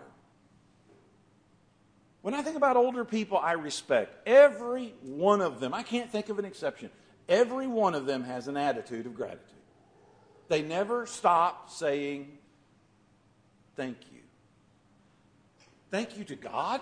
when 2.23 2.35
I 2.35 2.43
think 2.43 2.57
about 2.57 2.77
older 2.77 3.05
people 3.05 3.39
I 3.39 3.53
respect, 3.53 4.17
every 4.27 4.95
one 5.03 5.41
of 5.41 5.61
them, 5.61 5.73
I 5.73 5.83
can't 5.83 6.11
think 6.11 6.29
of 6.29 6.39
an 6.39 6.45
exception, 6.45 6.91
every 7.29 7.67
one 7.67 7.95
of 7.95 8.07
them 8.07 8.25
has 8.25 8.49
an 8.49 8.57
attitude 8.57 9.07
of 9.07 9.15
gratitude. 9.15 9.45
They 10.49 10.63
never 10.63 11.07
stop 11.07 11.71
saying, 11.71 12.37
Thank 13.77 13.99
you. 14.13 14.19
Thank 15.91 16.19
you 16.19 16.25
to 16.25 16.37
God 16.37 16.81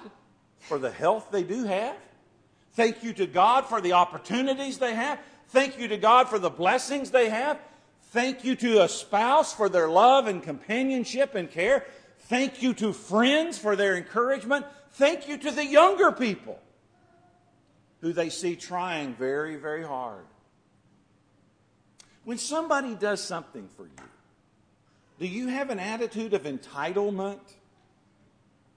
for 0.59 0.79
the 0.79 0.91
health 0.91 1.29
they 1.31 1.45
do 1.45 1.65
have. 1.65 1.97
Thank 2.73 3.05
you 3.05 3.13
to 3.15 3.27
God 3.27 3.67
for 3.67 3.81
the 3.81 3.93
opportunities 3.93 4.79
they 4.79 4.95
have. 4.95 5.21
Thank 5.49 5.79
you 5.79 5.89
to 5.89 5.97
God 5.97 6.29
for 6.29 6.39
the 6.39 6.51
blessings 6.51 7.11
they 7.11 7.29
have. 7.29 7.61
Thank 8.11 8.45
you 8.45 8.57
to 8.57 8.83
a 8.83 8.89
spouse 8.89 9.53
for 9.53 9.69
their 9.69 9.89
love 9.89 10.27
and 10.27 10.43
companionship 10.43 11.35
and 11.35 11.51
care. 11.51 11.87
Thank 12.21 12.63
you 12.63 12.75
to 12.75 12.93
friends 12.93 13.59
for 13.59 13.77
their 13.77 13.97
encouragement. 13.97 14.67
Thank 14.93 15.29
you 15.29 15.39
to 15.39 15.51
the 15.51 15.65
younger 15.65 16.13
people 16.13 16.61
who 18.01 18.13
they 18.13 18.29
see 18.29 18.57
trying 18.57 19.15
very, 19.15 19.57
very 19.57 19.85
hard. 19.85 20.25
When 22.25 22.39
somebody 22.39 22.95
does 22.95 23.23
something 23.23 23.69
for 23.77 23.85
you, 23.85 24.05
do 25.19 25.27
you 25.27 25.49
have 25.49 25.71
an 25.71 25.79
attitude 25.79 26.35
of 26.35 26.43
entitlement 26.43 27.41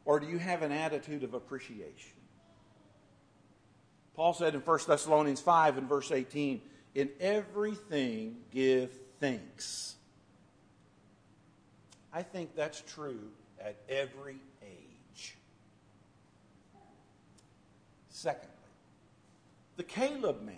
or 0.05 0.19
do 0.19 0.27
you 0.27 0.37
have 0.37 0.61
an 0.61 0.71
attitude 0.71 1.23
of 1.23 1.33
appreciation? 1.33 2.17
Paul 4.15 4.33
said 4.33 4.55
in 4.55 4.61
1 4.61 4.79
Thessalonians 4.87 5.41
5 5.41 5.77
and 5.77 5.87
verse 5.87 6.11
18, 6.11 6.61
In 6.95 7.09
everything 7.19 8.37
give 8.51 8.91
thanks. 9.19 9.95
I 12.13 12.23
think 12.23 12.55
that's 12.55 12.81
true 12.81 13.29
at 13.59 13.77
every 13.87 14.37
age. 14.61 15.37
Secondly, 18.21 18.49
the 19.77 19.83
Caleb 19.83 20.43
man. 20.43 20.55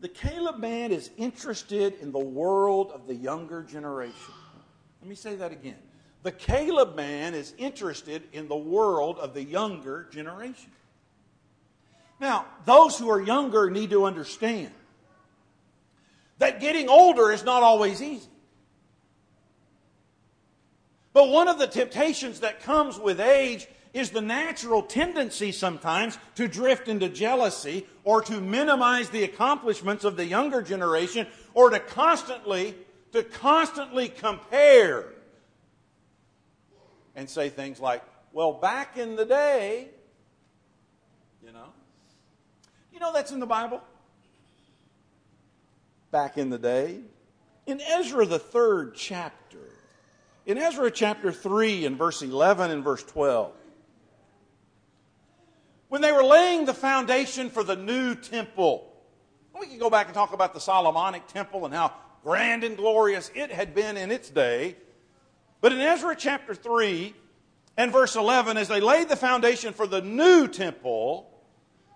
The 0.00 0.08
Caleb 0.08 0.58
man 0.58 0.90
is 0.90 1.10
interested 1.18 1.98
in 2.00 2.12
the 2.12 2.18
world 2.18 2.92
of 2.92 3.06
the 3.06 3.14
younger 3.14 3.62
generation. 3.62 4.32
Let 5.02 5.10
me 5.10 5.16
say 5.16 5.34
that 5.34 5.52
again. 5.52 5.76
The 6.22 6.32
Caleb 6.32 6.96
man 6.96 7.34
is 7.34 7.52
interested 7.58 8.22
in 8.32 8.48
the 8.48 8.56
world 8.56 9.18
of 9.18 9.34
the 9.34 9.44
younger 9.44 10.06
generation. 10.10 10.70
Now, 12.18 12.46
those 12.64 12.98
who 12.98 13.10
are 13.10 13.20
younger 13.20 13.68
need 13.68 13.90
to 13.90 14.06
understand 14.06 14.72
that 16.38 16.58
getting 16.58 16.88
older 16.88 17.30
is 17.30 17.44
not 17.44 17.62
always 17.62 18.00
easy. 18.00 18.30
But 21.12 21.28
one 21.28 21.48
of 21.48 21.58
the 21.58 21.66
temptations 21.66 22.40
that 22.40 22.62
comes 22.62 22.98
with 22.98 23.20
age 23.20 23.68
is 23.92 24.10
the 24.10 24.20
natural 24.20 24.82
tendency 24.82 25.52
sometimes 25.52 26.18
to 26.36 26.46
drift 26.46 26.88
into 26.88 27.08
jealousy 27.08 27.86
or 28.04 28.22
to 28.22 28.40
minimize 28.40 29.10
the 29.10 29.24
accomplishments 29.24 30.04
of 30.04 30.16
the 30.16 30.24
younger 30.24 30.62
generation 30.62 31.26
or 31.54 31.70
to 31.70 31.80
constantly 31.80 32.74
to 33.12 33.22
constantly 33.24 34.08
compare 34.08 35.06
and 37.16 37.28
say 37.28 37.48
things 37.48 37.80
like, 37.80 38.02
well, 38.32 38.52
back 38.52 38.96
in 38.96 39.16
the 39.16 39.24
day, 39.24 39.88
you 41.44 41.52
know. 41.52 41.66
You 42.92 43.00
know 43.00 43.12
that's 43.12 43.32
in 43.32 43.40
the 43.40 43.46
Bible? 43.46 43.82
Back 46.10 46.38
in 46.38 46.50
the 46.50 46.58
day. 46.58 47.00
In 47.66 47.80
Ezra, 47.80 48.26
the 48.26 48.38
third 48.38 48.94
chapter, 48.94 49.58
in 50.46 50.58
Ezra 50.58 50.90
chapter 50.90 51.32
3 51.32 51.86
and 51.86 51.96
verse 51.96 52.22
11 52.22 52.70
and 52.70 52.82
verse 52.82 53.02
12, 53.02 53.52
when 55.90 56.00
they 56.00 56.12
were 56.12 56.22
laying 56.22 56.64
the 56.64 56.72
foundation 56.72 57.50
for 57.50 57.64
the 57.64 57.74
new 57.74 58.14
temple, 58.14 58.90
we 59.58 59.66
can 59.66 59.78
go 59.78 59.90
back 59.90 60.06
and 60.06 60.14
talk 60.14 60.32
about 60.32 60.54
the 60.54 60.60
Solomonic 60.60 61.26
temple 61.26 61.66
and 61.66 61.74
how 61.74 61.92
grand 62.22 62.62
and 62.62 62.76
glorious 62.76 63.30
it 63.34 63.50
had 63.50 63.74
been 63.74 63.96
in 63.96 64.12
its 64.12 64.30
day. 64.30 64.76
But 65.60 65.72
in 65.72 65.80
Ezra 65.80 66.14
chapter 66.16 66.54
3 66.54 67.12
and 67.76 67.92
verse 67.92 68.14
11, 68.14 68.56
as 68.56 68.68
they 68.68 68.80
laid 68.80 69.08
the 69.08 69.16
foundation 69.16 69.74
for 69.74 69.86
the 69.86 70.00
new 70.00 70.46
temple, 70.46 71.28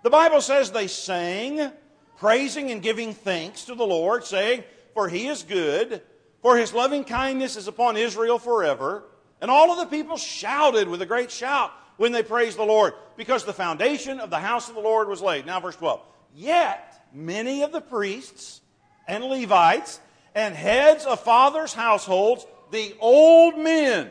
the 0.03 0.11
Bible 0.11 0.41
says 0.41 0.73
they 0.73 0.89
sang, 0.89 1.71
praising 2.19 2.73
and 2.73 2.83
giving 2.83 3.15
thanks 3.15 3.65
to 3.67 3.77
the 3.77 3.87
Lord, 3.87 4.25
saying, 4.25 4.65
For 4.93 5.09
he 5.09 5.29
is 5.29 5.45
good, 5.45 6.03
for 6.43 6.59
his 6.59 6.75
loving 6.75 7.05
kindness 7.05 7.57
is 7.57 7.69
upon 7.69 7.97
Israel 7.97 8.41
forever. 8.41 9.05
And 9.41 9.53
all 9.53 9.71
of 9.71 9.79
the 9.79 9.97
people 9.97 10.17
shouted 10.17 10.89
with 10.89 11.01
a 11.01 11.07
great 11.07 11.31
shout 11.31 11.71
when 11.97 12.13
they 12.13 12.23
praised 12.23 12.59
the 12.59 12.65
Lord, 12.65 12.95
because 13.17 13.45
the 13.45 13.53
foundation 13.53 14.21
of 14.21 14.31
the 14.31 14.39
house 14.39 14.69
of 14.69 14.75
the 14.75 14.81
Lord 14.81 15.09
was 15.09 15.23
laid. 15.23 15.47
Now, 15.47 15.61
verse 15.61 15.77
12. 15.77 16.01
Yet 16.35 17.07
many 17.13 17.63
of 17.63 17.73
the 17.73 17.81
priests 17.81 18.61
and 19.07 19.25
Levites 19.25 20.01
and 20.35 20.55
heads 20.55 21.05
of 21.05 21.21
fathers' 21.21 21.75
households 21.75 22.47
the 22.71 22.95
old 22.99 23.57
men 23.59 24.11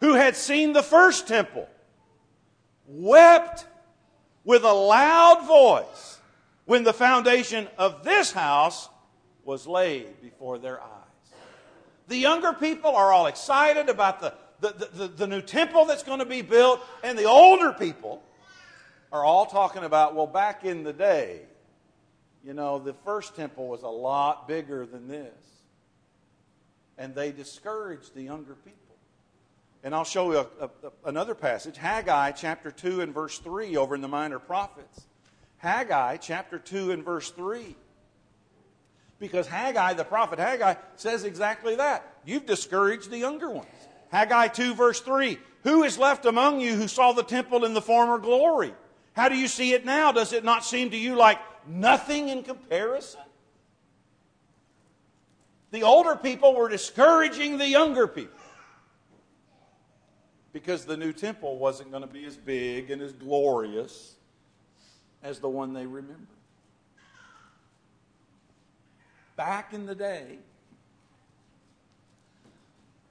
who 0.00 0.14
had 0.14 0.36
seen 0.36 0.72
the 0.72 0.82
first 0.82 1.26
temple 1.26 1.68
wept 2.86 3.66
with 4.44 4.64
a 4.64 4.72
loud 4.72 5.46
voice 5.46 6.18
when 6.64 6.84
the 6.84 6.92
foundation 6.92 7.68
of 7.76 8.04
this 8.04 8.32
house 8.32 8.88
was 9.44 9.66
laid 9.66 10.20
before 10.22 10.58
their 10.58 10.80
eyes. 10.80 10.88
The 12.08 12.16
younger 12.16 12.52
people 12.52 12.94
are 12.94 13.12
all 13.12 13.26
excited 13.26 13.88
about 13.88 14.20
the, 14.20 14.34
the, 14.60 14.88
the, 14.92 15.08
the, 15.08 15.26
new 15.26 15.40
temple 15.40 15.86
that's 15.86 16.02
going 16.02 16.18
to 16.18 16.26
be 16.26 16.42
built, 16.42 16.80
and 17.02 17.18
the 17.18 17.24
older 17.24 17.72
people 17.72 18.22
are 19.12 19.24
all 19.24 19.46
talking 19.46 19.84
about, 19.84 20.14
well, 20.14 20.26
back 20.26 20.64
in 20.64 20.84
the 20.84 20.92
day, 20.92 21.40
you 22.44 22.54
know, 22.54 22.78
the 22.78 22.94
first 23.04 23.36
temple 23.36 23.68
was 23.68 23.82
a 23.82 23.88
lot 23.88 24.48
bigger 24.48 24.86
than 24.86 25.08
this. 25.08 25.34
And 26.96 27.14
they 27.14 27.32
discouraged 27.32 28.14
the 28.14 28.22
younger 28.22 28.54
people. 28.54 28.76
And 29.82 29.94
I'll 29.94 30.04
show 30.04 30.30
you 30.32 30.38
a, 30.38 30.64
a, 30.64 30.70
another 31.06 31.34
passage 31.34 31.76
Haggai 31.76 32.32
chapter 32.32 32.70
2 32.70 33.00
and 33.00 33.14
verse 33.14 33.38
3 33.38 33.76
over 33.76 33.94
in 33.94 34.00
the 34.00 34.08
Minor 34.08 34.38
Prophets. 34.38 35.06
Haggai 35.58 36.18
chapter 36.18 36.58
2 36.58 36.90
and 36.92 37.04
verse 37.04 37.30
3. 37.30 37.76
Because 39.18 39.46
Haggai, 39.46 39.94
the 39.94 40.04
prophet 40.04 40.38
Haggai, 40.38 40.74
says 40.96 41.24
exactly 41.24 41.76
that. 41.76 42.06
You've 42.24 42.46
discouraged 42.46 43.10
the 43.10 43.18
younger 43.18 43.50
ones. 43.50 43.66
Haggai 44.10 44.48
2, 44.48 44.74
verse 44.74 45.00
3. 45.00 45.38
Who 45.64 45.82
is 45.82 45.98
left 45.98 46.26
among 46.26 46.60
you 46.60 46.74
who 46.74 46.88
saw 46.88 47.12
the 47.12 47.22
temple 47.22 47.64
in 47.64 47.74
the 47.74 47.82
former 47.82 48.18
glory? 48.18 48.74
How 49.14 49.28
do 49.28 49.36
you 49.36 49.48
see 49.48 49.72
it 49.72 49.84
now? 49.84 50.12
Does 50.12 50.32
it 50.32 50.44
not 50.44 50.64
seem 50.64 50.90
to 50.90 50.96
you 50.96 51.14
like 51.14 51.38
nothing 51.68 52.28
in 52.28 52.42
comparison? 52.42 53.20
The 55.70 55.82
older 55.82 56.16
people 56.16 56.54
were 56.54 56.68
discouraging 56.68 57.58
the 57.58 57.68
younger 57.68 58.08
people 58.08 58.40
because 60.52 60.84
the 60.84 60.96
new 60.96 61.12
temple 61.12 61.58
wasn't 61.58 61.90
going 61.90 62.02
to 62.02 62.08
be 62.12 62.24
as 62.24 62.36
big 62.36 62.90
and 62.90 63.00
as 63.00 63.12
glorious 63.12 64.16
as 65.22 65.38
the 65.38 65.48
one 65.48 65.72
they 65.72 65.86
remembered. 65.86 66.26
Back 69.36 69.72
in 69.72 69.86
the 69.86 69.94
day, 69.94 70.38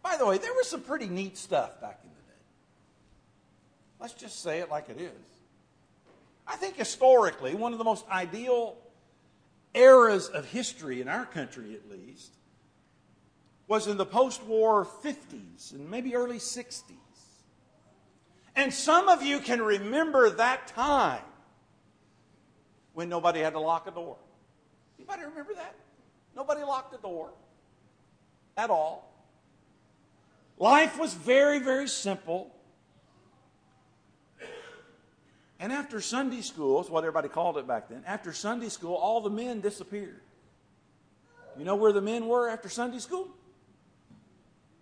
by 0.02 0.18
the 0.18 0.26
way, 0.26 0.38
there 0.38 0.54
was 0.54 0.68
some 0.68 0.82
pretty 0.82 1.08
neat 1.08 1.38
stuff 1.38 1.80
back 1.82 2.00
in 2.04 2.10
the 2.10 2.16
day. 2.16 2.40
Let's 4.00 4.14
just 4.14 4.42
say 4.42 4.60
it 4.60 4.70
like 4.70 4.90
it 4.90 5.00
is. 5.00 5.12
I 6.48 6.56
think 6.56 6.76
historically, 6.76 7.54
one 7.54 7.74
of 7.74 7.78
the 7.78 7.84
most 7.84 8.08
ideal 8.10 8.78
eras 9.74 10.28
of 10.28 10.46
history 10.46 11.02
in 11.02 11.08
our 11.08 11.26
country, 11.26 11.76
at 11.76 11.90
least, 11.92 12.34
was 13.68 13.88
in 13.88 13.98
the 13.98 14.06
post 14.06 14.44
war 14.46 14.86
50s 14.86 15.74
and 15.74 15.90
maybe 15.90 16.16
early 16.16 16.38
60s. 16.38 16.94
And 18.56 18.74
some 18.74 19.08
of 19.08 19.22
you 19.22 19.40
can 19.40 19.62
remember 19.62 20.32
that 20.32 20.68
time 20.68 21.22
when 22.94 23.10
nobody 23.10 23.42
had 23.42 23.54
to 23.54 23.60
lock 23.60 23.88
a 23.88 23.92
door. 23.92 24.18
Anybody 24.98 25.24
remember 25.24 25.54
that? 25.54 25.76
Nobody 26.36 26.62
locked 26.62 26.94
a 26.94 26.98
door 26.98 27.32
at 28.58 28.70
all. 28.70 29.09
Life 30.60 31.00
was 31.00 31.14
very, 31.14 31.60
very 31.60 31.88
simple. 31.88 32.54
And 35.58 35.72
after 35.72 36.02
Sunday 36.02 36.42
school, 36.42 36.82
is 36.82 36.90
what 36.90 37.00
everybody 37.00 37.30
called 37.30 37.58
it 37.58 37.66
back 37.66 37.90
then, 37.90 38.04
after 38.06 38.34
Sunday 38.34 38.70
school, 38.70 38.96
all 38.96 39.22
the 39.22 39.30
men 39.30 39.62
disappeared. 39.62 40.22
You 41.58 41.66
know 41.66 41.76
where 41.76 41.92
the 41.92 42.02
men 42.02 42.28
were 42.28 42.50
after 42.50 42.70
Sunday 42.70 43.00
school? 43.00 43.28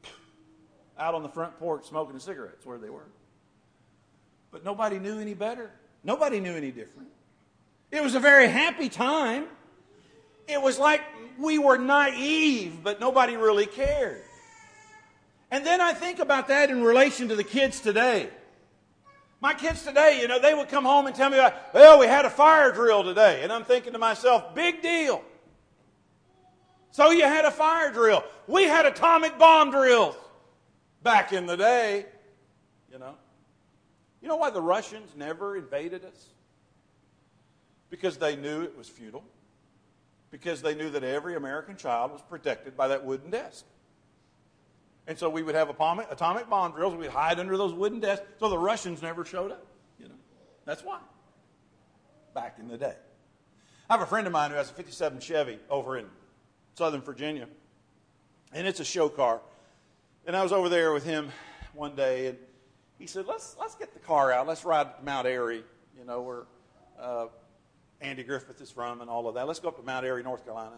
Out 0.99 1.15
on 1.15 1.23
the 1.23 1.29
front 1.29 1.57
porch 1.59 1.85
smoking 1.85 2.19
cigarettes, 2.19 2.65
where 2.65 2.77
they 2.77 2.89
were. 2.89 3.07
But 4.51 4.63
nobody 4.63 4.99
knew 4.99 5.19
any 5.19 5.33
better. 5.33 5.71
Nobody 6.03 6.39
knew 6.39 6.53
any 6.53 6.71
different. 6.71 7.09
It 7.91 8.03
was 8.03 8.15
a 8.15 8.19
very 8.19 8.47
happy 8.47 8.89
time. 8.89 9.45
It 10.47 10.61
was 10.61 10.77
like 10.79 11.01
we 11.39 11.57
were 11.57 11.77
naive, 11.77 12.79
but 12.83 12.99
nobody 12.99 13.35
really 13.35 13.65
cared. 13.65 14.21
And 15.49 15.65
then 15.65 15.79
I 15.79 15.93
think 15.93 16.19
about 16.19 16.49
that 16.49 16.69
in 16.69 16.83
relation 16.83 17.29
to 17.29 17.35
the 17.35 17.43
kids 17.43 17.79
today. 17.79 18.29
My 19.39 19.53
kids 19.53 19.83
today, 19.83 20.19
you 20.19 20.27
know, 20.27 20.39
they 20.39 20.53
would 20.53 20.67
come 20.67 20.83
home 20.83 21.05
and 21.05 21.15
tell 21.15 21.29
me, 21.29 21.37
well, 21.73 21.99
we 21.99 22.07
had 22.07 22.25
a 22.25 22.29
fire 22.29 22.71
drill 22.71 23.03
today. 23.03 23.43
And 23.43 23.51
I'm 23.51 23.63
thinking 23.63 23.93
to 23.93 23.99
myself, 23.99 24.55
big 24.55 24.81
deal. 24.81 25.23
So 26.91 27.11
you 27.11 27.23
had 27.23 27.45
a 27.45 27.51
fire 27.51 27.91
drill. 27.91 28.23
We 28.47 28.63
had 28.63 28.85
atomic 28.85 29.37
bomb 29.37 29.71
drills 29.71 30.15
back 31.03 31.31
in 31.31 31.45
the 31.45 31.55
day, 31.55 32.05
you 32.91 32.97
know. 32.97 33.15
You 34.21 34.27
know 34.27 34.37
why 34.37 34.49
the 34.49 34.61
Russians 34.61 35.11
never 35.15 35.55
invaded 35.55 36.03
us? 36.03 36.29
Because 37.89 38.17
they 38.17 38.35
knew 38.35 38.63
it 38.63 38.75
was 38.75 38.89
futile. 38.89 39.23
Because 40.31 40.61
they 40.61 40.75
knew 40.75 40.89
that 40.89 41.03
every 41.03 41.35
American 41.35 41.77
child 41.77 42.11
was 42.11 42.21
protected 42.23 42.75
by 42.75 42.87
that 42.89 43.05
wooden 43.05 43.29
desk. 43.29 43.63
And 45.07 45.17
so 45.17 45.29
we 45.29 45.41
would 45.41 45.55
have 45.55 45.69
atomic, 45.69 46.07
atomic 46.11 46.49
bomb 46.49 46.73
drills. 46.73 46.93
We'd 46.93 47.09
hide 47.09 47.39
under 47.39 47.55
those 47.55 47.73
wooden 47.73 48.01
desks 48.01 48.25
so 48.39 48.49
the 48.49 48.57
Russians 48.57 49.01
never 49.01 49.23
showed 49.23 49.51
up. 49.51 49.65
You 49.99 50.09
know, 50.09 50.15
that's 50.65 50.83
why. 50.83 50.99
Back 52.35 52.57
in 52.59 52.67
the 52.67 52.77
day. 52.77 52.93
I 53.89 53.93
have 53.93 54.01
a 54.01 54.05
friend 54.05 54.27
of 54.27 54.33
mine 54.33 54.51
who 54.51 54.57
has 54.57 54.69
a 54.69 54.73
57 54.73 55.21
Chevy 55.21 55.59
over 55.69 55.97
in 55.97 56.05
Southern 56.75 57.01
Virginia. 57.01 57.47
And 58.51 58.67
it's 58.67 58.81
a 58.81 58.85
show 58.85 59.07
car. 59.07 59.41
And 60.25 60.35
I 60.35 60.43
was 60.43 60.51
over 60.51 60.67
there 60.67 60.91
with 60.91 61.05
him 61.05 61.29
one 61.73 61.95
day, 61.95 62.27
and 62.27 62.37
he 62.99 63.07
said, 63.07 63.25
let's, 63.27 63.55
let's 63.57 63.75
get 63.75 63.93
the 63.93 63.99
car 63.99 64.31
out. 64.31 64.45
Let's 64.45 64.65
ride 64.65 64.97
to 64.97 65.05
Mount 65.05 65.25
Airy, 65.25 65.63
you 65.97 66.03
know, 66.03 66.21
where 66.21 66.43
uh, 66.99 67.27
Andy 68.01 68.23
Griffith 68.23 68.59
is 68.59 68.69
from 68.69 68.99
and 68.99 69.09
all 69.09 69.29
of 69.29 69.35
that. 69.35 69.47
Let's 69.47 69.59
go 69.59 69.69
up 69.69 69.77
to 69.77 69.83
Mount 69.83 70.05
Airy, 70.05 70.21
North 70.21 70.43
Carolina, 70.43 70.75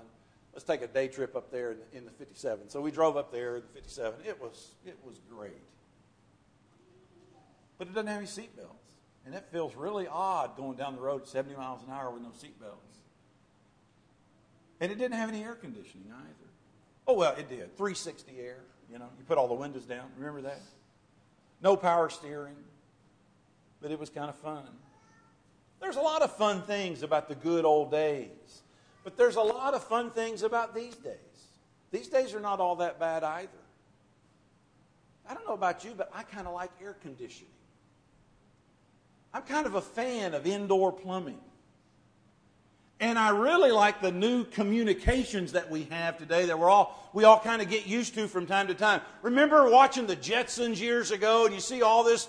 let's 0.59 0.67
take 0.67 0.81
a 0.81 0.91
day 0.91 1.07
trip 1.07 1.37
up 1.37 1.49
there 1.51 1.71
in 1.71 1.77
the, 1.77 1.97
in 1.99 2.05
the 2.05 2.11
57. 2.11 2.69
So 2.69 2.81
we 2.81 2.91
drove 2.91 3.15
up 3.15 3.31
there 3.31 3.55
in 3.55 3.61
the 3.61 3.79
57. 3.79 4.19
It 4.27 4.41
was, 4.41 4.73
it 4.85 4.97
was 5.05 5.17
great. 5.33 5.53
But 7.77 7.87
it 7.87 7.93
doesn't 7.93 8.07
have 8.07 8.17
any 8.17 8.27
seatbelts. 8.27 8.75
And 9.25 9.33
it 9.33 9.45
feels 9.53 9.73
really 9.73 10.05
odd 10.09 10.57
going 10.57 10.75
down 10.75 10.97
the 10.97 11.01
road 11.01 11.25
70 11.25 11.55
miles 11.55 11.81
an 11.83 11.93
hour 11.93 12.11
with 12.11 12.23
no 12.23 12.29
seatbelts. 12.31 12.97
And 14.81 14.91
it 14.91 14.97
didn't 14.97 15.13
have 15.13 15.29
any 15.29 15.45
air 15.45 15.55
conditioning 15.55 16.07
either. 16.11 16.49
Oh, 17.07 17.13
well, 17.13 17.35
it 17.37 17.47
did. 17.47 17.77
360 17.77 18.33
air. 18.37 18.57
You 18.91 18.99
know, 18.99 19.07
you 19.17 19.23
put 19.25 19.37
all 19.37 19.47
the 19.47 19.53
windows 19.53 19.85
down. 19.85 20.09
Remember 20.17 20.41
that? 20.41 20.59
No 21.61 21.77
power 21.77 22.09
steering. 22.09 22.57
But 23.81 23.91
it 23.91 23.99
was 23.99 24.09
kind 24.09 24.27
of 24.27 24.35
fun. 24.35 24.67
There's 25.79 25.95
a 25.95 26.01
lot 26.01 26.21
of 26.21 26.35
fun 26.35 26.63
things 26.63 27.01
about 27.01 27.29
the 27.29 27.35
good 27.35 27.63
old 27.63 27.91
days. 27.91 28.63
But 29.03 29.17
there's 29.17 29.35
a 29.35 29.41
lot 29.41 29.73
of 29.73 29.83
fun 29.83 30.11
things 30.11 30.43
about 30.43 30.75
these 30.75 30.95
days. 30.95 31.15
These 31.91 32.07
days 32.07 32.33
are 32.33 32.39
not 32.39 32.59
all 32.59 32.75
that 32.77 32.99
bad 32.99 33.23
either. 33.23 33.49
I 35.27 35.33
don't 35.33 35.47
know 35.47 35.53
about 35.53 35.83
you, 35.83 35.93
but 35.95 36.09
I 36.13 36.23
kind 36.23 36.47
of 36.47 36.53
like 36.53 36.71
air 36.81 36.95
conditioning. 37.01 37.51
I'm 39.33 39.43
kind 39.43 39.65
of 39.65 39.75
a 39.75 39.81
fan 39.81 40.33
of 40.33 40.47
indoor 40.47 40.91
plumbing. 40.91 41.39
And 43.01 43.17
I 43.17 43.29
really 43.29 43.71
like 43.71 44.01
the 44.01 44.11
new 44.11 44.43
communications 44.43 45.53
that 45.53 45.71
we 45.71 45.83
have 45.85 46.17
today 46.17 46.47
that 46.47 46.59
we're 46.59 46.69
all, 46.69 47.09
we 47.13 47.23
all 47.23 47.39
kind 47.39 47.61
of 47.61 47.69
get 47.69 47.87
used 47.87 48.13
to 48.15 48.27
from 48.27 48.45
time 48.45 48.67
to 48.67 48.73
time. 48.73 48.99
Remember 49.21 49.69
watching 49.69 50.05
the 50.05 50.17
Jetsons 50.17 50.81
years 50.81 51.11
ago 51.11 51.45
and 51.45 51.55
you 51.55 51.61
see 51.61 51.81
all 51.81 52.03
this 52.03 52.27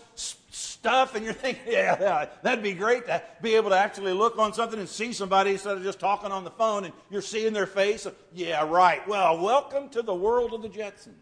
stuff 0.50 1.16
and 1.16 1.24
you're 1.24 1.34
thinking, 1.34 1.64
yeah, 1.72 1.96
yeah, 2.00 2.26
that'd 2.42 2.62
be 2.62 2.72
great 2.72 3.06
to 3.06 3.20
be 3.42 3.56
able 3.56 3.70
to 3.70 3.76
actually 3.76 4.12
look 4.12 4.38
on 4.38 4.54
something 4.54 4.78
and 4.78 4.88
see 4.88 5.12
somebody 5.12 5.52
instead 5.52 5.76
of 5.76 5.82
just 5.82 5.98
talking 5.98 6.30
on 6.30 6.44
the 6.44 6.50
phone 6.52 6.84
and 6.84 6.94
you're 7.10 7.20
seeing 7.20 7.52
their 7.52 7.66
face. 7.66 8.06
Yeah, 8.32 8.64
right. 8.64 9.06
Well, 9.08 9.40
welcome 9.40 9.88
to 9.88 10.02
the 10.02 10.14
world 10.14 10.52
of 10.52 10.62
the 10.62 10.68
Jetsons. 10.68 11.14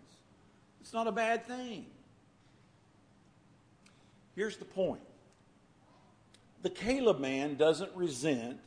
It's 0.83 0.93
not 0.93 1.07
a 1.07 1.13
bad 1.13 1.47
thing. 1.47 1.87
Here's 4.37 4.59
the 4.59 4.67
point. 4.67 5.01
The 6.61 6.71
Caleb 6.71 7.19
man 7.19 7.55
doesn't 7.55 7.95
resent 7.95 8.61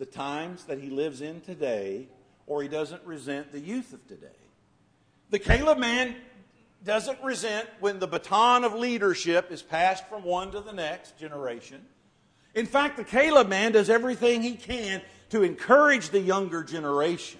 the 0.00 0.06
times 0.06 0.64
that 0.64 0.80
he 0.80 0.88
lives 0.88 1.20
in 1.20 1.42
today, 1.42 2.08
or 2.46 2.62
he 2.62 2.68
doesn't 2.68 3.04
resent 3.04 3.52
the 3.52 3.60
youth 3.60 3.92
of 3.92 4.04
today. 4.08 4.28
The 5.28 5.38
Caleb 5.38 5.76
man 5.76 6.16
doesn't 6.82 7.22
resent 7.22 7.68
when 7.80 7.98
the 7.98 8.06
baton 8.06 8.64
of 8.64 8.72
leadership 8.72 9.52
is 9.52 9.60
passed 9.60 10.08
from 10.08 10.24
one 10.24 10.52
to 10.52 10.60
the 10.62 10.72
next 10.72 11.18
generation. 11.18 11.84
In 12.54 12.64
fact, 12.64 12.96
the 12.96 13.04
Caleb 13.04 13.50
man 13.50 13.72
does 13.72 13.90
everything 13.90 14.40
he 14.40 14.54
can 14.54 15.02
to 15.28 15.42
encourage 15.42 16.08
the 16.08 16.20
younger 16.20 16.64
generation 16.64 17.38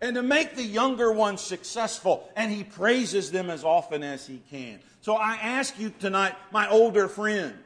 and 0.00 0.14
to 0.14 0.22
make 0.22 0.54
the 0.54 0.62
younger 0.62 1.10
ones 1.10 1.40
successful, 1.40 2.30
and 2.36 2.52
he 2.52 2.62
praises 2.62 3.32
them 3.32 3.50
as 3.50 3.64
often 3.64 4.04
as 4.04 4.24
he 4.24 4.40
can. 4.52 4.78
So 5.00 5.16
I 5.16 5.34
ask 5.34 5.76
you 5.80 5.92
tonight, 5.98 6.36
my 6.52 6.70
older 6.70 7.08
friends, 7.08 7.56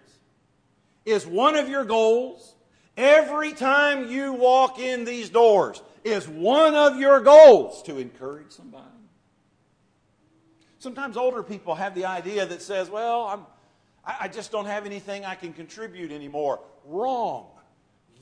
is 1.04 1.26
one 1.26 1.54
of 1.54 1.68
your 1.68 1.84
goals 1.84 2.53
Every 2.96 3.52
time 3.52 4.08
you 4.08 4.32
walk 4.32 4.78
in 4.78 5.04
these 5.04 5.30
doors 5.30 5.82
is 6.04 6.28
one 6.28 6.74
of 6.74 6.98
your 6.98 7.20
goals 7.20 7.82
to 7.84 7.98
encourage 7.98 8.52
somebody. 8.52 8.84
Sometimes 10.78 11.16
older 11.16 11.42
people 11.42 11.74
have 11.74 11.94
the 11.94 12.04
idea 12.04 12.46
that 12.46 12.62
says, 12.62 12.90
well, 12.90 13.22
I'm, 13.24 13.46
I 14.04 14.28
just 14.28 14.52
don't 14.52 14.66
have 14.66 14.86
anything 14.86 15.24
I 15.24 15.34
can 15.34 15.52
contribute 15.52 16.12
anymore. 16.12 16.60
Wrong. 16.84 17.46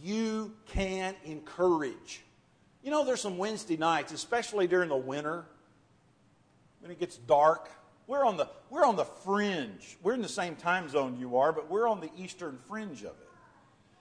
You 0.01 0.53
can 0.67 1.17
encourage. 1.25 2.23
You 2.83 2.91
know, 2.91 3.05
there's 3.05 3.21
some 3.21 3.37
Wednesday 3.37 3.77
nights, 3.77 4.13
especially 4.13 4.69
during 4.69 4.89
the 4.89 4.97
winter, 4.97 5.45
when 6.81 6.91
it 6.91 6.99
gets 6.99 7.17
dark 7.17 7.69
We're 8.07 8.25
on 8.25 8.37
the, 8.37 8.49
we're 8.69 8.85
on 8.85 8.97
the 8.97 9.05
fringe. 9.05 9.97
We're 10.03 10.15
in 10.15 10.23
the 10.23 10.29
same 10.29 10.57
time 10.57 10.89
zone 10.89 11.17
you 11.19 11.37
are, 11.39 11.53
but 11.53 11.71
we're 11.71 11.89
on 11.89 12.01
the 12.01 12.11
eastern 12.17 12.59
fringe 12.69 13.03
of 13.03 13.13
it. 13.13 13.22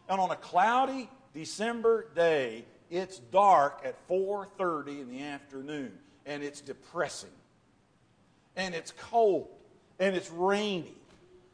And 0.09 0.19
on 0.19 0.31
a 0.31 0.35
cloudy 0.35 1.09
December 1.33 2.07
day, 2.13 2.65
it's 2.89 3.19
dark 3.19 3.81
at 3.85 3.95
4:30 4.07 5.01
in 5.01 5.09
the 5.09 5.23
afternoon, 5.23 5.97
and 6.25 6.43
it's 6.43 6.61
depressing. 6.61 7.29
And 8.55 8.75
it's 8.75 8.91
cold, 8.91 9.47
and 9.99 10.15
it's 10.15 10.29
rainy. 10.29 10.95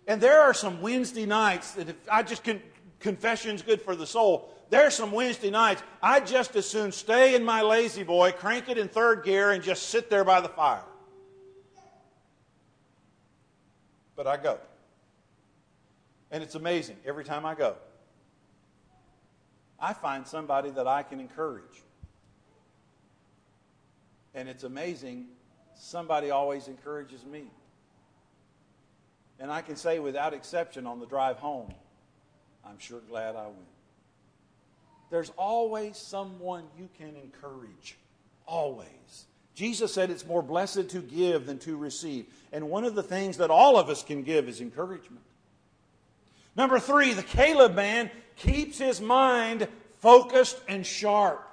And 0.08 0.20
there 0.20 0.42
are 0.42 0.54
some 0.54 0.82
Wednesday 0.82 1.26
nights 1.26 1.74
that 1.74 1.90
if 1.90 1.96
I 2.10 2.24
just 2.24 2.44
can 2.44 2.62
confession's 3.00 3.62
good 3.62 3.82
for 3.82 3.96
the 3.96 4.08
soul. 4.08 4.54
There's 4.70 4.94
some 4.96 5.12
Wednesday 5.12 5.50
nights 5.50 5.82
I'd 6.02 6.28
just 6.28 6.56
as 6.56 6.68
soon 6.68 6.92
stay 6.92 7.36
in 7.36 7.44
my 7.44 7.62
La-Z-Boy, 7.62 8.34
crank 8.34 8.70
it 8.70 8.78
in 8.78 8.88
third 8.90 9.24
gear, 9.24 9.52
and 9.52 9.64
just 9.64 9.90
sit 9.90 10.10
there 10.10 10.24
by 10.24 10.42
the 10.42 10.50
fire. 10.50 10.84
But 14.16 14.28
I 14.28 14.38
go. 14.38 14.60
And 16.32 16.44
it's 16.44 16.56
amazing 16.56 16.98
every 17.06 17.24
time 17.24 17.46
I 17.46 17.56
go. 17.56 17.76
I 19.80 19.94
find 19.94 20.28
somebody 20.28 20.70
that 20.72 20.88
I 20.88 21.04
can 21.04 21.20
encourage. 21.20 21.84
And 24.34 24.48
it's 24.48 24.63
amazing, 24.63 25.26
somebody 25.76 26.30
always 26.32 26.68
encourages 26.68 27.26
me. 27.26 27.46
And 29.40 29.52
I 29.52 29.62
can 29.62 29.76
say 29.76 30.00
without 30.00 30.34
exception 30.34 30.88
on 30.88 31.00
the 31.00 31.06
drive 31.06 31.38
home, 31.38 31.74
I'm 32.66 32.80
sure 32.80 33.00
glad 33.08 33.36
I 33.36 33.46
went. 33.46 33.58
There's 35.10 35.32
always 35.38 35.98
someone 35.98 36.63
you 36.78 36.90
can 36.98 37.16
encourage. 37.16 37.98
Always. 38.46 39.26
Jesus 39.56 39.94
said 39.94 40.10
it's 40.12 40.26
more 40.26 40.44
blessed 40.44 40.90
to 40.90 41.00
give 41.00 41.46
than 41.46 41.60
to 41.60 41.78
receive. 41.78 42.26
And 42.52 42.70
one 42.70 42.84
of 42.84 42.94
the 42.94 43.04
things 43.04 43.38
that 43.38 43.50
all 43.50 43.78
of 43.78 43.90
us 43.90 44.04
can 44.04 44.24
give 44.24 44.48
is 44.48 44.62
encouragement. 44.62 45.24
Number 46.56 46.80
three, 46.80 47.13
the 47.13 47.24
Caleb 47.24 47.76
man 47.76 48.12
keeps 48.38 48.78
his 48.78 49.02
mind 49.02 49.67
focused 50.00 50.60
and 50.67 50.86
sharp. 50.86 51.43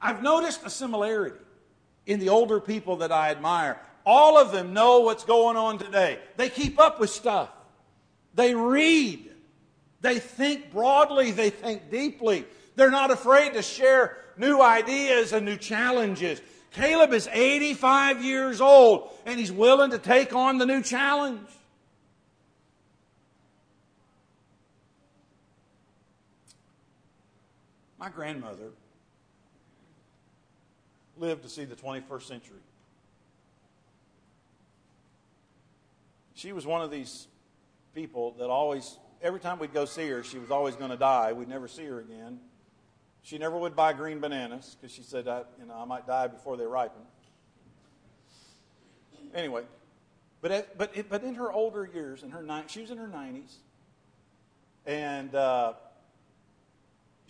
I've 0.00 0.22
noticed 0.22 0.64
a 0.64 0.70
similarity 0.70 1.36
in 2.06 2.18
the 2.18 2.28
older 2.28 2.60
people 2.60 2.96
that 2.96 3.12
I 3.12 3.30
admire. 3.30 3.78
All 4.04 4.36
of 4.36 4.50
them 4.50 4.72
know 4.72 5.00
what's 5.00 5.24
going 5.24 5.56
on 5.56 5.78
today. 5.78 6.18
They 6.36 6.48
keep 6.48 6.80
up 6.80 6.98
with 6.98 7.10
stuff. 7.10 7.50
They 8.34 8.54
read. 8.54 9.30
They 10.00 10.18
think 10.18 10.72
broadly. 10.72 11.30
They 11.30 11.50
think 11.50 11.90
deeply. 11.90 12.44
They're 12.74 12.90
not 12.90 13.12
afraid 13.12 13.52
to 13.54 13.62
share 13.62 14.16
new 14.36 14.60
ideas 14.60 15.32
and 15.32 15.46
new 15.46 15.56
challenges. 15.56 16.40
Caleb 16.72 17.12
is 17.12 17.28
85 17.30 18.24
years 18.24 18.60
old 18.60 19.10
and 19.26 19.38
he's 19.38 19.52
willing 19.52 19.90
to 19.90 19.98
take 19.98 20.34
on 20.34 20.58
the 20.58 20.66
new 20.66 20.82
challenge. 20.82 21.46
My 28.02 28.08
grandmother 28.08 28.70
lived 31.16 31.44
to 31.44 31.48
see 31.48 31.64
the 31.64 31.76
21st 31.76 32.22
century. 32.22 32.58
She 36.34 36.50
was 36.50 36.66
one 36.66 36.82
of 36.82 36.90
these 36.90 37.28
people 37.94 38.32
that 38.40 38.50
always, 38.50 38.98
every 39.22 39.38
time 39.38 39.60
we'd 39.60 39.72
go 39.72 39.84
see 39.84 40.08
her, 40.08 40.24
she 40.24 40.40
was 40.40 40.50
always 40.50 40.74
going 40.74 40.90
to 40.90 40.96
die. 40.96 41.32
We'd 41.32 41.46
never 41.46 41.68
see 41.68 41.84
her 41.84 42.00
again. 42.00 42.40
She 43.22 43.38
never 43.38 43.56
would 43.56 43.76
buy 43.76 43.92
green 43.92 44.18
bananas 44.18 44.76
because 44.80 44.92
she 44.92 45.02
said, 45.02 45.28
I, 45.28 45.44
you 45.60 45.66
know, 45.66 45.76
I 45.80 45.84
might 45.84 46.04
die 46.04 46.26
before 46.26 46.56
they 46.56 46.66
ripen. 46.66 47.02
Anyway, 49.32 49.62
but, 50.40 50.76
but, 50.76 51.08
but 51.08 51.22
in 51.22 51.36
her 51.36 51.52
older 51.52 51.88
years, 51.94 52.24
in 52.24 52.30
her 52.30 52.44
she 52.66 52.80
was 52.80 52.90
in 52.90 52.98
her 52.98 53.06
90s, 53.06 53.58
and 54.86 55.32
uh, 55.36 55.74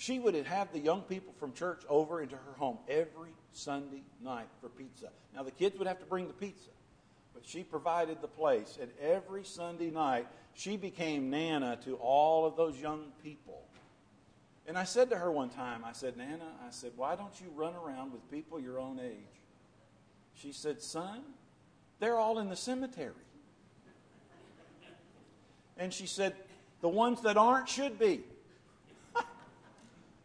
she 0.03 0.19
would 0.19 0.35
have 0.35 0.73
the 0.73 0.81
young 0.81 1.03
people 1.03 1.33
from 1.39 1.53
church 1.53 1.85
over 1.89 2.21
into 2.21 2.35
her 2.35 2.55
home 2.57 2.77
every 2.89 3.31
Sunday 3.53 4.03
night 4.21 4.49
for 4.61 4.69
pizza. 4.69 5.11
Now, 5.33 5.45
the 5.45 5.53
kids 5.53 5.79
would 5.79 5.87
have 5.87 6.01
to 6.01 6.07
bring 6.07 6.27
the 6.27 6.33
pizza, 6.33 6.71
but 7.33 7.47
she 7.47 7.63
provided 7.63 8.21
the 8.21 8.27
place. 8.27 8.79
And 8.83 8.91
every 9.01 9.45
Sunday 9.45 9.91
night, 9.91 10.27
she 10.55 10.77
became 10.77 11.31
Nana 11.31 11.79
to 11.85 11.95
all 11.99 12.45
of 12.45 12.57
those 12.57 12.81
young 12.81 13.13
people. 13.23 13.63
And 14.67 14.77
I 14.77 14.83
said 14.83 15.09
to 15.11 15.17
her 15.17 15.31
one 15.31 15.51
time, 15.51 15.85
I 15.85 15.93
said, 15.93 16.17
Nana, 16.17 16.51
I 16.67 16.71
said, 16.71 16.91
why 16.97 17.15
don't 17.15 17.41
you 17.41 17.53
run 17.55 17.75
around 17.77 18.11
with 18.11 18.29
people 18.29 18.59
your 18.59 18.81
own 18.81 18.99
age? 18.99 19.15
She 20.35 20.51
said, 20.51 20.83
Son, 20.83 21.21
they're 22.01 22.19
all 22.19 22.41
in 22.41 22.49
the 22.49 22.57
cemetery. 22.57 23.13
And 25.79 25.95
she 25.95 26.09
said, 26.09 26.35
The 26.81 26.89
ones 26.89 27.23
that 27.23 27.37
aren't 27.37 27.69
should 27.69 28.01
be. 28.01 28.25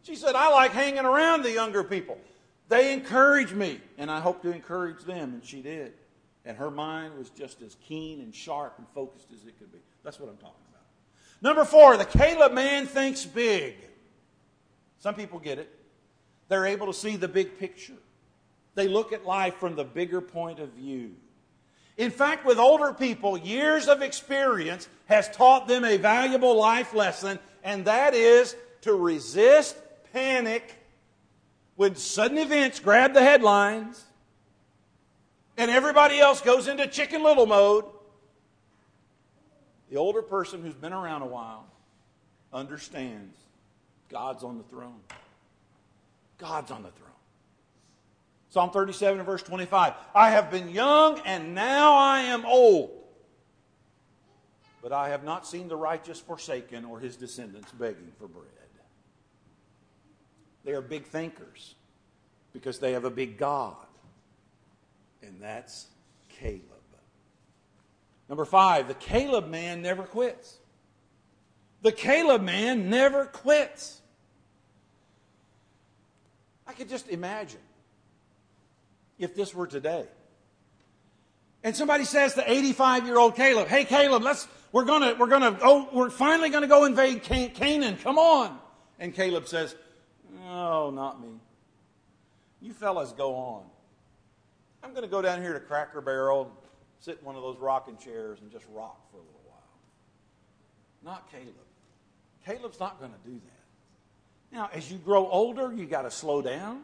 She 0.08 0.16
said, 0.16 0.34
I 0.34 0.48
like 0.48 0.72
hanging 0.72 1.04
around 1.04 1.42
the 1.42 1.52
younger 1.52 1.84
people. 1.84 2.16
They 2.70 2.94
encourage 2.94 3.52
me, 3.52 3.78
and 3.98 4.10
I 4.10 4.20
hope 4.20 4.40
to 4.42 4.50
encourage 4.50 5.04
them. 5.04 5.34
And 5.34 5.44
she 5.44 5.60
did. 5.60 5.92
And 6.46 6.56
her 6.56 6.70
mind 6.70 7.18
was 7.18 7.28
just 7.28 7.60
as 7.60 7.76
keen 7.86 8.20
and 8.20 8.34
sharp 8.34 8.74
and 8.78 8.86
focused 8.94 9.28
as 9.32 9.46
it 9.46 9.58
could 9.58 9.70
be. 9.70 9.78
That's 10.02 10.18
what 10.18 10.30
I'm 10.30 10.38
talking 10.38 10.64
about. 10.70 10.86
Number 11.42 11.66
four, 11.66 11.98
the 11.98 12.06
Caleb 12.06 12.52
man 12.52 12.86
thinks 12.86 13.26
big. 13.26 13.74
Some 14.98 15.14
people 15.14 15.38
get 15.38 15.58
it. 15.58 15.70
They're 16.48 16.66
able 16.66 16.86
to 16.86 16.94
see 16.94 17.16
the 17.16 17.28
big 17.28 17.58
picture. 17.58 17.92
They 18.74 18.88
look 18.88 19.12
at 19.12 19.26
life 19.26 19.56
from 19.56 19.76
the 19.76 19.84
bigger 19.84 20.22
point 20.22 20.58
of 20.58 20.70
view. 20.70 21.16
In 21.98 22.10
fact, 22.10 22.46
with 22.46 22.58
older 22.58 22.94
people, 22.94 23.36
years 23.36 23.88
of 23.88 24.00
experience 24.00 24.88
has 25.06 25.28
taught 25.28 25.68
them 25.68 25.84
a 25.84 25.98
valuable 25.98 26.56
life 26.56 26.94
lesson, 26.94 27.38
and 27.62 27.84
that 27.84 28.14
is 28.14 28.56
to 28.82 28.94
resist 28.94 29.76
panic 30.12 30.74
when 31.76 31.94
sudden 31.94 32.38
events 32.38 32.80
grab 32.80 33.14
the 33.14 33.22
headlines 33.22 34.04
and 35.56 35.70
everybody 35.70 36.18
else 36.18 36.40
goes 36.40 36.68
into 36.68 36.86
chicken 36.86 37.22
little 37.22 37.46
mode. 37.46 37.84
The 39.90 39.96
older 39.96 40.22
person 40.22 40.62
who's 40.62 40.74
been 40.74 40.92
around 40.92 41.22
a 41.22 41.26
while 41.26 41.66
understands 42.52 43.36
God's 44.08 44.44
on 44.44 44.58
the 44.58 44.64
throne. 44.64 45.00
God's 46.38 46.70
on 46.70 46.82
the 46.82 46.90
throne. 46.90 47.08
Psalm 48.50 48.70
37 48.70 49.22
verse 49.24 49.42
25. 49.42 49.94
I 50.14 50.30
have 50.30 50.50
been 50.50 50.70
young 50.70 51.20
and 51.24 51.54
now 51.54 51.94
I 51.94 52.22
am 52.22 52.46
old. 52.46 52.90
But 54.82 54.92
I 54.92 55.10
have 55.10 55.24
not 55.24 55.46
seen 55.46 55.68
the 55.68 55.76
righteous 55.76 56.20
forsaken 56.20 56.84
or 56.84 57.00
his 57.00 57.16
descendants 57.16 57.72
begging 57.72 58.12
for 58.18 58.28
bread. 58.28 58.46
They 60.68 60.74
are 60.74 60.82
big 60.82 61.04
thinkers 61.06 61.76
because 62.52 62.78
they 62.78 62.92
have 62.92 63.06
a 63.06 63.10
big 63.10 63.38
God. 63.38 63.74
And 65.22 65.40
that's 65.40 65.86
Caleb. 66.28 66.62
Number 68.28 68.44
five, 68.44 68.86
the 68.86 68.92
Caleb 68.92 69.48
man 69.48 69.80
never 69.80 70.02
quits. 70.02 70.58
The 71.80 71.90
Caleb 71.90 72.42
man 72.42 72.90
never 72.90 73.24
quits. 73.24 74.02
I 76.66 76.74
could 76.74 76.90
just 76.90 77.08
imagine 77.08 77.60
if 79.18 79.34
this 79.34 79.54
were 79.54 79.66
today. 79.66 80.04
And 81.64 81.74
somebody 81.74 82.04
says 82.04 82.34
to 82.34 82.44
85 82.46 83.06
year 83.06 83.18
old 83.18 83.36
Caleb, 83.36 83.68
Hey, 83.68 83.86
Caleb, 83.86 84.22
let's, 84.22 84.46
we're 84.72 84.84
to, 84.84 85.16
we're 85.18 85.28
to, 85.28 85.58
oh, 85.62 85.88
we're 85.94 86.10
finally 86.10 86.50
going 86.50 86.60
to 86.60 86.68
go 86.68 86.84
invade 86.84 87.22
Canaan. 87.22 87.96
Come 87.96 88.18
on. 88.18 88.58
And 88.98 89.14
Caleb 89.14 89.48
says, 89.48 89.74
No, 90.32 90.90
not 90.90 91.20
me. 91.20 91.40
You 92.60 92.72
fellas 92.72 93.12
go 93.12 93.34
on. 93.34 93.62
I'm 94.82 94.90
going 94.90 95.02
to 95.02 95.08
go 95.08 95.22
down 95.22 95.42
here 95.42 95.52
to 95.52 95.60
Cracker 95.60 96.00
Barrel, 96.00 96.42
and 96.42 96.52
sit 97.00 97.18
in 97.20 97.24
one 97.24 97.36
of 97.36 97.42
those 97.42 97.58
rocking 97.58 97.96
chairs, 97.96 98.40
and 98.40 98.50
just 98.50 98.66
rock 98.72 99.10
for 99.10 99.16
a 99.18 99.20
little 99.20 99.40
while. 99.46 99.62
Not 101.04 101.30
Caleb. 101.30 101.54
Caleb's 102.44 102.80
not 102.80 102.98
going 102.98 103.12
to 103.12 103.30
do 103.30 103.34
that. 103.34 104.56
Now, 104.56 104.70
as 104.72 104.90
you 104.90 104.98
grow 104.98 105.28
older, 105.28 105.72
you 105.72 105.86
got 105.86 106.02
to 106.02 106.10
slow 106.10 106.42
down. 106.42 106.82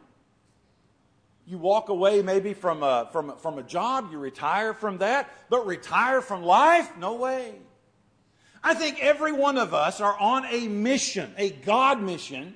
You 1.47 1.57
walk 1.57 1.89
away 1.89 2.21
maybe 2.21 2.53
from 2.53 2.81
a, 2.81 3.07
from, 3.11 3.37
from 3.37 3.59
a 3.59 3.63
job, 3.63 4.09
you 4.11 4.17
retire 4.17 4.73
from 4.73 4.97
that, 4.99 5.31
but 5.49 5.65
retire 5.67 6.21
from 6.21 6.43
life? 6.43 6.97
No 6.97 7.15
way. 7.15 7.53
I 8.63 8.73
think 8.73 8.99
every 8.99 9.31
one 9.31 9.59
of 9.59 9.75
us 9.75 10.01
are 10.01 10.17
on 10.19 10.45
a 10.45 10.67
mission, 10.67 11.31
a 11.37 11.51
God 11.51 12.01
mission, 12.01 12.55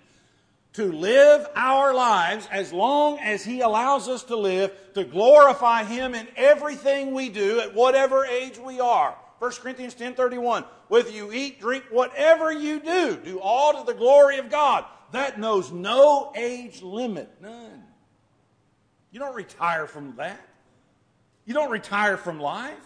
to 0.74 0.92
live 0.92 1.48
our 1.56 1.94
lives 1.94 2.48
as 2.52 2.72
long 2.72 3.20
as 3.20 3.44
He 3.44 3.62
allows 3.62 4.08
us 4.08 4.24
to 4.24 4.36
live, 4.36 4.72
to 4.94 5.04
glorify 5.04 5.84
Him 5.84 6.14
in 6.14 6.28
everything 6.36 7.14
we 7.14 7.30
do 7.30 7.60
at 7.60 7.74
whatever 7.74 8.26
age 8.26 8.58
we 8.58 8.80
are. 8.80 9.16
1 9.40 9.52
Corinthians 9.62 9.96
10:31. 9.96 10.66
Whether 10.90 11.12
you 11.12 11.32
eat, 11.32 11.60
drink, 11.60 11.86
whatever 11.90 12.52
you 12.52 12.80
do, 12.80 13.16
do 13.18 13.40
all 13.40 13.74
to 13.74 13.92
the 13.92 13.98
glory 13.98 14.38
of 14.38 14.50
God. 14.50 14.86
That 15.12 15.40
knows 15.40 15.72
no 15.72 16.32
age 16.36 16.82
limit, 16.82 17.30
none. 17.42 17.84
You 19.12 19.20
don't 19.20 19.36
retire 19.36 19.88
from 19.88 20.16
that. 20.18 20.40
You 21.46 21.54
don't 21.54 21.72
retire 21.72 22.18
from 22.18 22.40
life. 22.40 22.78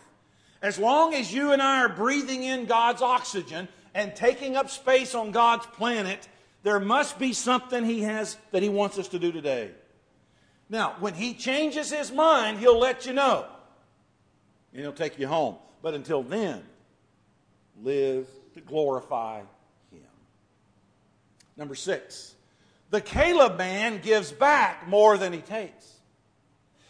As 0.62 0.80
long 0.80 1.14
as 1.14 1.34
you 1.34 1.52
and 1.52 1.62
I 1.62 1.82
are 1.82 1.90
breathing 1.90 2.44
in 2.44 2.66
God's 2.66 3.02
oxygen 3.02 3.68
and 3.94 4.16
taking 4.16 4.56
up 4.56 4.70
space 4.70 5.14
on 5.16 5.32
God's 5.32 5.66
planet, 5.66 6.28
there 6.64 6.80
must 6.80 7.20
be 7.20 7.34
something 7.34 7.86
He 7.86 8.02
has 8.02 8.38
that 8.52 8.64
He 8.64 8.70
wants 8.70 8.98
us 8.98 9.10
to 9.10 9.20
do 9.20 9.32
today. 9.32 9.72
Now, 10.70 10.96
when 11.00 11.14
He 11.14 11.34
changes 11.34 11.92
His 11.92 12.12
mind, 12.12 12.60
He'll 12.60 12.80
let 12.80 13.06
you 13.06 13.14
know. 13.14 13.46
And 14.72 14.82
He'll 14.82 14.94
take 14.94 15.20
you 15.20 15.28
home. 15.28 15.58
But 15.82 15.94
until 15.94 16.24
then, 16.24 16.64
live 17.82 18.28
to 18.56 18.62
glorify 18.62 19.40
Him. 19.40 19.48
Number 21.56 21.76
six, 21.76 22.34
the 22.90 23.02
Caleb 23.02 23.58
man 23.58 24.00
gives 24.02 24.32
back 24.32 24.88
more 24.88 25.18
than 25.18 25.34
he 25.34 25.40
takes. 25.40 25.92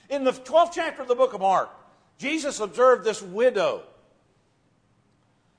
In 0.10 0.24
the 0.24 0.32
12th 0.32 0.72
chapter 0.74 1.02
of 1.02 1.08
the 1.08 1.16
book 1.16 1.34
of 1.34 1.42
Mark, 1.42 1.70
Jesus 2.18 2.60
observed 2.60 3.04
this 3.04 3.22
widow 3.22 3.84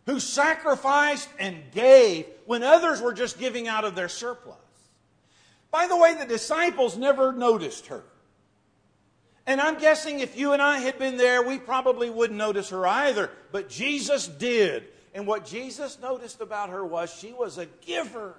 who 0.06 0.20
sacrificed 0.20 1.28
and 1.38 1.56
gave 1.72 2.26
when 2.46 2.62
others 2.62 3.00
were 3.00 3.12
just 3.12 3.38
giving 3.38 3.68
out 3.68 3.84
of 3.84 3.94
their 3.94 4.08
surplus. 4.08 4.56
By 5.70 5.86
the 5.86 5.96
way, 5.96 6.14
the 6.14 6.26
disciples 6.26 6.96
never 6.96 7.32
noticed 7.32 7.86
her. 7.86 8.04
And 9.46 9.60
I'm 9.60 9.78
guessing 9.78 10.20
if 10.20 10.38
you 10.38 10.52
and 10.52 10.62
I 10.62 10.78
had 10.78 10.98
been 10.98 11.16
there, 11.16 11.42
we 11.42 11.58
probably 11.58 12.08
wouldn't 12.08 12.38
notice 12.38 12.70
her 12.70 12.86
either. 12.86 13.30
But 13.52 13.68
Jesus 13.68 14.26
did. 14.26 14.84
And 15.12 15.26
what 15.26 15.44
Jesus 15.44 15.98
noticed 16.00 16.40
about 16.40 16.70
her 16.70 16.84
was 16.84 17.12
she 17.12 17.32
was 17.32 17.58
a 17.58 17.66
giver. 17.66 18.36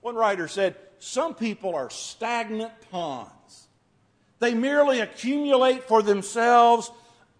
One 0.00 0.14
writer 0.14 0.48
said, 0.48 0.76
Some 0.98 1.34
people 1.34 1.74
are 1.74 1.90
stagnant 1.90 2.72
ponds. 2.90 3.68
They 4.40 4.54
merely 4.54 5.00
accumulate 5.00 5.84
for 5.84 6.02
themselves. 6.02 6.90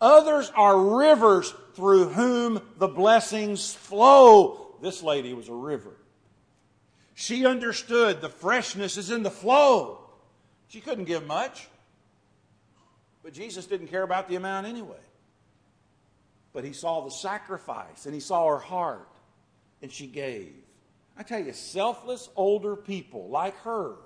Others 0.00 0.52
are 0.54 0.78
rivers 0.78 1.52
through 1.74 2.10
whom 2.10 2.60
the 2.78 2.88
blessings 2.88 3.74
flow. 3.74 4.69
This 4.80 5.02
lady 5.02 5.34
was 5.34 5.48
a 5.48 5.54
river. 5.54 5.92
She 7.14 7.44
understood 7.44 8.20
the 8.20 8.28
freshness 8.28 8.96
is 8.96 9.10
in 9.10 9.22
the 9.22 9.30
flow. 9.30 10.00
She 10.68 10.80
couldn't 10.80 11.04
give 11.04 11.26
much. 11.26 11.68
But 13.22 13.34
Jesus 13.34 13.66
didn't 13.66 13.88
care 13.88 14.02
about 14.02 14.28
the 14.28 14.36
amount 14.36 14.66
anyway. 14.66 14.96
But 16.52 16.64
he 16.64 16.72
saw 16.72 17.02
the 17.02 17.10
sacrifice 17.10 18.06
and 18.06 18.14
he 18.14 18.20
saw 18.20 18.48
her 18.48 18.58
heart 18.58 19.08
and 19.82 19.92
she 19.92 20.06
gave. 20.06 20.54
I 21.16 21.22
tell 21.22 21.40
you, 21.40 21.52
selfless 21.52 22.28
older 22.34 22.76
people 22.76 23.28
like 23.28 23.56
her 23.58 23.96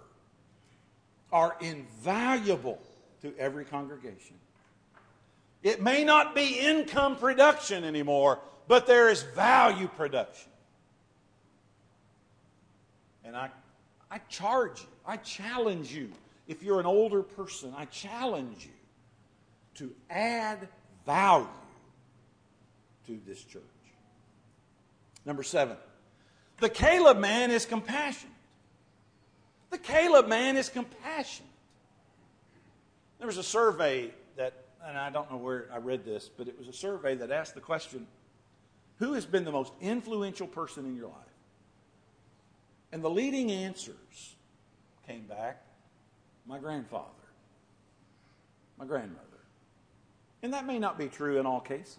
are 1.33 1.57
invaluable 1.61 2.81
to 3.23 3.33
every 3.39 3.65
congregation. 3.65 4.37
It 5.63 5.81
may 5.81 6.05
not 6.05 6.35
be 6.35 6.59
income 6.59 7.17
production 7.17 7.85
anymore, 7.85 8.41
but 8.69 8.87
there 8.87 9.09
is 9.09 9.23
value 9.23 9.89
production. 9.89 10.51
And 13.25 13.37
I, 13.37 13.51
I 14.11 14.19
charge 14.29 14.81
you, 14.81 14.89
I 15.07 15.17
challenge 15.17 15.93
you, 15.93 16.11
if 16.47 16.63
you're 16.63 16.81
an 16.81 16.87
older 16.87 17.23
person, 17.23 17.73
I 17.77 17.87
challenge 17.87 18.67
you 18.67 18.71
to 19.77 19.95
add 20.11 20.69
value 21.07 21.47
to 23.07 23.21
this 23.27 23.43
church. 23.43 23.63
Number 25.25 25.43
seven, 25.43 25.77
the 26.59 26.69
Caleb 26.69 27.19
man 27.19 27.51
is 27.51 27.65
compassionate. 27.65 28.35
The 29.71 29.79
Caleb 29.79 30.29
man 30.29 30.57
is 30.57 30.69
compassionate. 30.69 31.51
There 33.19 33.27
was 33.27 33.39
a 33.39 33.43
survey 33.43 34.11
that, 34.37 34.53
and 34.85 34.99
I 34.99 35.11
don't 35.11 35.31
know 35.31 35.39
where 35.39 35.69
I 35.73 35.79
read 35.79 36.05
this, 36.05 36.29
but 36.29 36.47
it 36.47 36.59
was 36.59 36.69
a 36.69 36.73
survey 36.73 37.15
that 37.17 37.31
asked 37.31 37.55
the 37.55 37.61
question 37.61 38.07
Who 38.99 39.15
has 39.15 39.25
been 39.25 39.45
the 39.45 39.53
most 39.53 39.73
influential 39.81 40.47
person 40.47 40.85
in 40.85 40.95
your 40.95 41.09
life? 41.09 41.34
And 42.95 43.03
the 43.03 43.11
leading 43.11 43.51
answers 43.51 44.37
came 45.05 45.27
back 45.27 45.61
my 46.47 46.61
grandfather, 46.61 47.09
my 48.79 48.85
grandmother. 48.85 49.21
And 50.45 50.53
that 50.53 50.65
may 50.65 50.79
not 50.79 50.97
be 50.97 51.09
true 51.09 51.41
in 51.41 51.45
all 51.45 51.59
cases, 51.59 51.99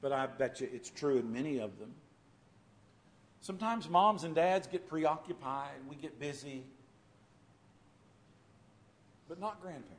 but 0.00 0.10
I 0.10 0.26
bet 0.26 0.62
you 0.62 0.70
it's 0.72 0.88
true 0.88 1.18
in 1.18 1.30
many 1.30 1.58
of 1.58 1.78
them. 1.78 1.90
Sometimes 3.42 3.90
moms 3.90 4.24
and 4.24 4.34
dads 4.34 4.66
get 4.66 4.88
preoccupied, 4.88 5.72
we 5.86 5.96
get 5.96 6.18
busy, 6.18 6.64
but 9.28 9.38
not 9.38 9.60
grandparents. 9.60 9.98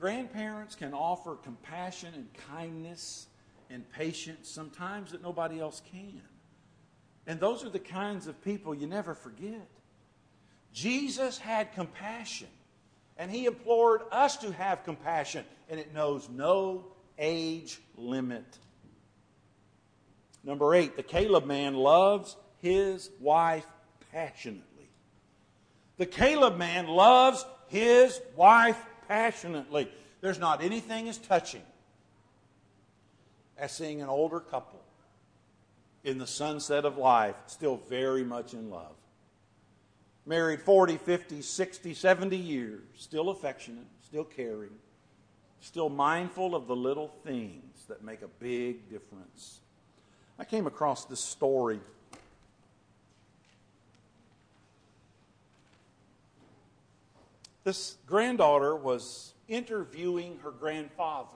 Grandparents 0.00 0.74
can 0.74 0.94
offer 0.94 1.34
compassion 1.34 2.14
and 2.14 2.28
kindness 2.48 3.26
and 3.68 3.86
patience 3.90 4.48
sometimes 4.48 5.12
that 5.12 5.20
nobody 5.20 5.60
else 5.60 5.82
can. 5.92 6.22
And 7.26 7.40
those 7.40 7.64
are 7.64 7.70
the 7.70 7.78
kinds 7.78 8.26
of 8.26 8.42
people 8.42 8.74
you 8.74 8.86
never 8.86 9.14
forget. 9.14 9.68
Jesus 10.72 11.38
had 11.38 11.72
compassion. 11.72 12.48
And 13.16 13.30
he 13.30 13.46
implored 13.46 14.02
us 14.10 14.36
to 14.38 14.52
have 14.52 14.84
compassion, 14.84 15.44
and 15.70 15.78
it 15.78 15.94
knows 15.94 16.28
no 16.28 16.86
age 17.18 17.80
limit. 17.96 18.44
Number 20.42 20.74
eight, 20.74 20.96
the 20.96 21.02
Caleb 21.02 21.46
man 21.46 21.74
loves 21.74 22.36
his 22.60 23.10
wife 23.20 23.66
passionately. 24.10 24.88
The 25.96 26.06
Caleb 26.06 26.58
man 26.58 26.88
loves 26.88 27.46
his 27.68 28.20
wife 28.34 28.78
passionately. 29.06 29.88
There's 30.20 30.40
not 30.40 30.62
anything 30.62 31.08
as 31.08 31.18
touching 31.18 31.62
as 33.56 33.70
seeing 33.70 34.02
an 34.02 34.08
older 34.08 34.40
couple 34.40 34.83
in 36.04 36.18
the 36.18 36.26
sunset 36.26 36.84
of 36.84 36.96
life 36.96 37.36
still 37.46 37.76
very 37.88 38.22
much 38.22 38.52
in 38.52 38.70
love 38.70 38.94
married 40.26 40.60
40, 40.60 40.96
50, 40.96 41.42
60, 41.42 41.94
70 41.94 42.36
years, 42.36 42.82
still 42.96 43.30
affectionate, 43.30 43.86
still 44.02 44.24
caring, 44.24 44.70
still 45.60 45.88
mindful 45.88 46.54
of 46.54 46.66
the 46.66 46.76
little 46.76 47.08
things 47.24 47.84
that 47.88 48.02
make 48.02 48.22
a 48.22 48.28
big 48.28 48.88
difference. 48.88 49.60
I 50.38 50.44
came 50.44 50.66
across 50.66 51.04
this 51.04 51.20
story. 51.20 51.80
This 57.62 57.96
granddaughter 58.06 58.76
was 58.76 59.32
interviewing 59.48 60.38
her 60.42 60.50
grandfather. 60.50 61.28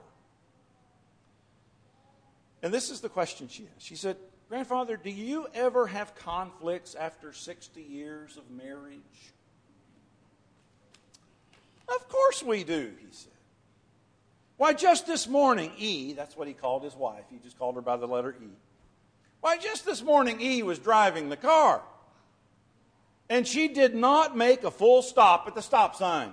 And 2.63 2.75
this 2.75 2.91
is 2.91 3.01
the 3.01 3.09
question 3.09 3.49
she 3.49 3.69
asked. 3.75 3.87
She 3.87 3.97
said, 3.97 4.17
Grandfather, 4.49 4.97
do 4.97 5.11
you 5.11 5.47
ever 5.53 5.87
have 5.87 6.15
conflicts 6.15 6.95
after 6.95 7.33
60 7.33 7.83
years 7.83 8.39
of 8.39 8.51
marriage? 8.51 8.99
Of 11.87 12.09
course 12.09 12.43
we 12.43 12.65
do, 12.65 12.91
he 12.99 13.07
said. 13.11 13.33
Why, 14.57 14.73
just 14.73 15.07
this 15.07 15.29
morning, 15.29 15.71
E, 15.77 16.15
that's 16.15 16.37
what 16.37 16.49
he 16.49 16.55
called 16.55 16.83
his 16.83 16.95
wife, 16.95 17.25
he 17.31 17.39
just 17.39 17.59
called 17.59 17.75
her 17.75 17.83
by 17.83 17.97
the 17.97 18.09
letter 18.09 18.35
E. 18.43 18.49
Why, 19.41 19.59
just 19.59 19.85
this 19.85 20.03
morning, 20.03 20.41
E 20.41 20.63
was 20.63 20.79
driving 20.79 21.29
the 21.29 21.37
car. 21.37 21.83
And 23.29 23.47
she 23.47 23.69
did 23.69 23.95
not 23.95 24.37
make 24.37 24.65
a 24.65 24.71
full 24.71 25.03
stop 25.03 25.47
at 25.47 25.55
the 25.55 25.63
stop 25.63 25.95
sign. 25.95 26.33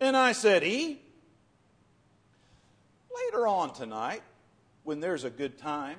And 0.00 0.16
I 0.16 0.32
said, 0.32 0.64
E, 0.64 0.98
later 3.14 3.46
on 3.46 3.74
tonight, 3.74 4.22
when 4.82 5.00
there's 5.00 5.24
a 5.24 5.30
good 5.30 5.58
time, 5.58 5.98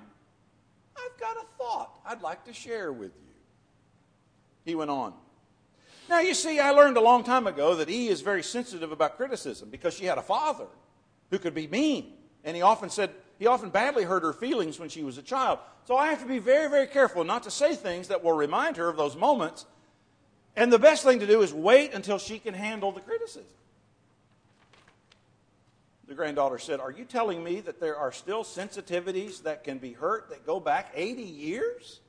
I've 0.98 1.20
got 1.20 1.38
a 1.38 1.46
thought 1.58 2.00
I'd 2.06 2.22
like 2.22 2.46
to 2.46 2.54
share 2.54 2.92
with 2.92 3.12
you. 3.16 3.34
He 4.66 4.76
went 4.76 4.92
on. 4.92 5.14
Now, 6.10 6.20
you 6.20 6.34
see, 6.34 6.60
I 6.60 6.72
learned 6.72 6.98
a 6.98 7.02
long 7.02 7.24
time 7.24 7.48
ago 7.48 7.76
that 7.76 7.90
E 7.90 8.08
is 8.08 8.22
very 8.22 8.44
sensitive 8.44 8.92
about 8.92 9.18
criticism 9.18 9.70
because 9.70 9.94
she 9.94 10.06
had 10.06 10.18
a 10.18 10.22
father 10.22 10.68
who 11.30 11.40
could 11.40 11.56
be 11.56 11.68
mean. 11.68 12.14
And 12.44 12.56
he 12.56 12.62
often 12.62 12.90
said, 12.90 13.12
he 13.40 13.48
often 13.48 13.70
badly 13.70 14.04
hurt 14.04 14.24
her 14.24 14.34
feelings 14.34 14.80
when 14.80 14.90
she 14.90 15.04
was 15.04 15.18
a 15.18 15.22
child. 15.22 15.60
So 15.86 15.96
I 15.96 16.08
have 16.08 16.22
to 16.22 16.28
be 16.28 16.40
very, 16.40 16.70
very 16.70 16.88
careful 16.88 17.24
not 17.24 17.44
to 17.44 17.52
say 17.52 17.76
things 17.76 18.10
that 18.10 18.24
will 18.24 18.34
remind 18.34 18.78
her 18.78 18.88
of 18.90 18.98
those 18.98 19.16
moments. 19.16 19.66
And 20.56 20.72
the 20.72 20.80
best 20.80 21.04
thing 21.04 21.20
to 21.20 21.28
do 21.28 21.42
is 21.42 21.54
wait 21.54 21.94
until 21.94 22.20
she 22.20 22.38
can 22.38 22.54
handle 22.54 22.92
the 22.92 23.02
criticism. 23.02 23.46
The 26.08 26.16
granddaughter 26.16 26.60
said, 26.60 26.80
Are 26.80 26.92
you 26.92 27.06
telling 27.06 27.44
me 27.44 27.62
that 27.62 27.80
there 27.80 27.96
are 27.98 28.12
still 28.12 28.44
sensitivities 28.44 29.44
that 29.44 29.64
can 29.64 29.78
be 29.78 29.94
hurt 29.94 30.30
that 30.30 30.46
go 30.46 30.60
back 30.60 30.92
80 30.96 31.22
years? 31.22 32.02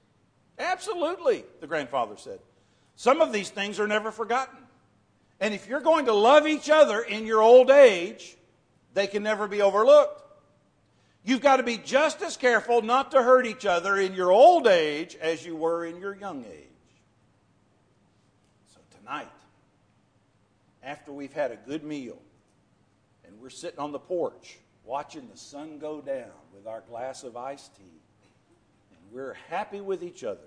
Absolutely, 0.58 1.44
the 1.60 1.66
grandfather 1.66 2.16
said. 2.16 2.40
Some 2.96 3.20
of 3.20 3.32
these 3.32 3.50
things 3.50 3.80
are 3.80 3.88
never 3.88 4.10
forgotten. 4.10 4.58
And 5.40 5.52
if 5.54 5.68
you're 5.68 5.80
going 5.80 6.06
to 6.06 6.12
love 6.12 6.46
each 6.46 6.70
other 6.70 7.00
in 7.00 7.26
your 7.26 7.42
old 7.42 7.70
age, 7.70 8.36
they 8.94 9.06
can 9.06 9.22
never 9.22 9.48
be 9.48 9.62
overlooked. 9.62 10.22
You've 11.24 11.40
got 11.40 11.56
to 11.56 11.62
be 11.62 11.78
just 11.78 12.22
as 12.22 12.36
careful 12.36 12.82
not 12.82 13.10
to 13.12 13.22
hurt 13.22 13.46
each 13.46 13.64
other 13.64 13.96
in 13.96 14.14
your 14.14 14.30
old 14.30 14.66
age 14.66 15.16
as 15.20 15.44
you 15.44 15.56
were 15.56 15.84
in 15.84 15.98
your 15.98 16.14
young 16.14 16.44
age. 16.44 16.68
So 18.74 18.80
tonight, 18.98 19.28
after 20.82 21.12
we've 21.12 21.32
had 21.32 21.50
a 21.50 21.56
good 21.56 21.82
meal, 21.82 22.18
we're 23.44 23.50
sitting 23.50 23.78
on 23.78 23.92
the 23.92 23.98
porch 23.98 24.56
watching 24.86 25.28
the 25.30 25.36
sun 25.36 25.78
go 25.78 26.00
down 26.00 26.32
with 26.54 26.66
our 26.66 26.80
glass 26.88 27.24
of 27.24 27.36
iced 27.36 27.76
tea, 27.76 28.00
and 28.90 28.98
we're 29.12 29.36
happy 29.50 29.82
with 29.82 30.02
each 30.02 30.24
other, 30.24 30.40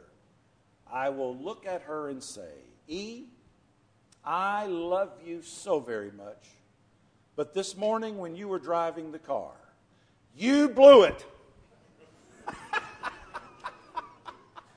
I 0.91 1.09
will 1.09 1.37
look 1.37 1.67
at 1.67 1.83
her 1.83 2.09
and 2.09 2.23
say, 2.23 2.49
E, 2.87 3.25
I 4.25 4.65
love 4.65 5.11
you 5.23 5.43
so 5.43 5.79
very 5.79 6.09
much, 6.09 6.43
but 7.35 7.53
this 7.53 7.77
morning 7.77 8.17
when 8.17 8.35
you 8.35 8.47
were 8.47 8.57
driving 8.57 9.11
the 9.11 9.19
car, 9.19 9.53
you 10.35 10.67
blew 10.67 11.03
it. 11.03 11.23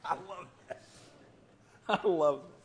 I 0.04 0.16
love 0.28 0.46
that. 0.68 0.83
I 1.88 2.06
love 2.06 2.42
that. 2.42 2.60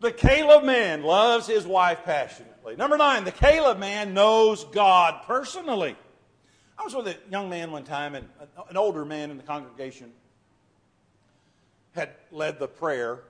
The 0.00 0.12
Caleb 0.12 0.64
man 0.64 1.02
loves 1.02 1.46
his 1.46 1.66
wife 1.66 2.04
passionately. 2.04 2.74
Number 2.74 2.96
nine, 2.96 3.24
the 3.24 3.32
Caleb 3.32 3.78
man 3.78 4.14
knows 4.14 4.64
God 4.64 5.22
personally. 5.26 5.94
I 6.78 6.84
was 6.84 6.94
with 6.94 7.06
a 7.06 7.16
young 7.30 7.50
man 7.50 7.70
one 7.70 7.84
time, 7.84 8.14
and 8.14 8.26
an 8.70 8.78
older 8.78 9.04
man 9.04 9.30
in 9.30 9.36
the 9.36 9.42
congregation 9.42 10.12
had 11.92 12.10
led 12.32 12.58
the 12.58 12.68
prayer, 12.68 13.20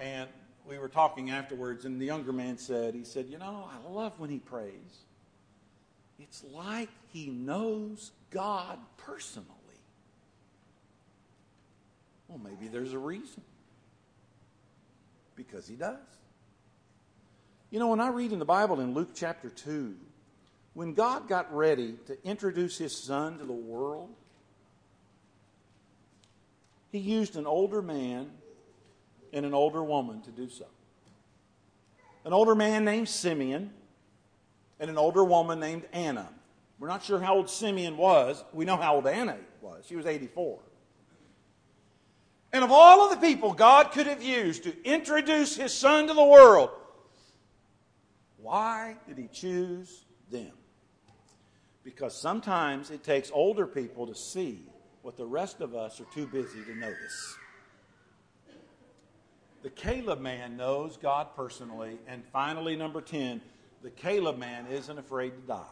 and 0.00 0.28
we 0.66 0.78
were 0.78 0.88
talking 0.88 1.30
afterwards, 1.30 1.84
and 1.84 2.00
the 2.00 2.06
younger 2.06 2.32
man 2.32 2.58
said, 2.58 2.94
he 2.94 3.04
said, 3.04 3.26
you 3.28 3.38
know, 3.38 3.68
I 3.70 3.88
love 3.88 4.18
when 4.18 4.30
he 4.30 4.38
prays. 4.38 5.04
It's 6.18 6.42
like 6.52 6.88
he 7.12 7.28
knows 7.28 8.10
God 8.30 8.78
personally. 8.96 9.48
Well, 12.26 12.40
maybe 12.42 12.66
there's 12.66 12.94
a 12.94 12.98
reason. 12.98 13.42
Because 15.36 15.66
he 15.66 15.74
does. 15.74 15.98
You 17.70 17.78
know, 17.78 17.88
when 17.88 18.00
I 18.00 18.08
read 18.08 18.32
in 18.32 18.38
the 18.38 18.44
Bible 18.44 18.80
in 18.80 18.94
Luke 18.94 19.10
chapter 19.14 19.50
2, 19.50 19.94
when 20.74 20.94
God 20.94 21.28
got 21.28 21.54
ready 21.54 21.96
to 22.06 22.16
introduce 22.24 22.78
his 22.78 22.96
son 22.96 23.38
to 23.38 23.44
the 23.44 23.52
world, 23.52 24.10
he 26.92 26.98
used 26.98 27.36
an 27.36 27.46
older 27.46 27.82
man 27.82 28.30
and 29.32 29.44
an 29.44 29.54
older 29.54 29.82
woman 29.82 30.22
to 30.22 30.30
do 30.30 30.48
so. 30.48 30.66
An 32.24 32.32
older 32.32 32.54
man 32.54 32.84
named 32.84 33.08
Simeon 33.08 33.72
and 34.78 34.90
an 34.90 34.96
older 34.96 35.24
woman 35.24 35.58
named 35.58 35.84
Anna. 35.92 36.28
We're 36.78 36.88
not 36.88 37.02
sure 37.02 37.20
how 37.20 37.34
old 37.34 37.50
Simeon 37.50 37.96
was. 37.96 38.44
We 38.52 38.64
know 38.64 38.76
how 38.76 38.96
old 38.96 39.06
Anna 39.06 39.36
was. 39.60 39.84
She 39.86 39.96
was 39.96 40.06
84. 40.06 40.58
And 42.54 42.62
of 42.62 42.70
all 42.70 43.04
of 43.04 43.10
the 43.10 43.26
people 43.26 43.52
God 43.52 43.90
could 43.90 44.06
have 44.06 44.22
used 44.22 44.62
to 44.62 44.84
introduce 44.84 45.56
his 45.56 45.74
son 45.74 46.06
to 46.06 46.14
the 46.14 46.24
world, 46.24 46.70
why 48.36 48.96
did 49.08 49.18
he 49.18 49.26
choose 49.26 50.04
them? 50.30 50.52
Because 51.82 52.16
sometimes 52.16 52.92
it 52.92 53.02
takes 53.02 53.32
older 53.34 53.66
people 53.66 54.06
to 54.06 54.14
see 54.14 54.62
what 55.02 55.16
the 55.16 55.26
rest 55.26 55.62
of 55.62 55.74
us 55.74 56.00
are 56.00 56.06
too 56.14 56.28
busy 56.28 56.62
to 56.62 56.76
notice. 56.76 57.36
The 59.64 59.70
Caleb 59.70 60.20
man 60.20 60.56
knows 60.56 60.96
God 60.96 61.34
personally. 61.34 61.98
And 62.06 62.22
finally, 62.32 62.76
number 62.76 63.00
10, 63.00 63.40
the 63.82 63.90
Caleb 63.90 64.38
man 64.38 64.66
isn't 64.68 64.96
afraid 64.96 65.30
to 65.30 65.40
die. 65.40 65.64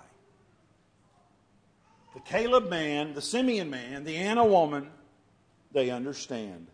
The 2.14 2.20
Caleb 2.20 2.68
man, 2.68 3.14
the 3.14 3.22
Simeon 3.22 3.70
man, 3.70 4.02
the 4.02 4.16
Anna 4.16 4.44
woman, 4.44 4.88
they 5.72 5.90
understand. 5.90 6.68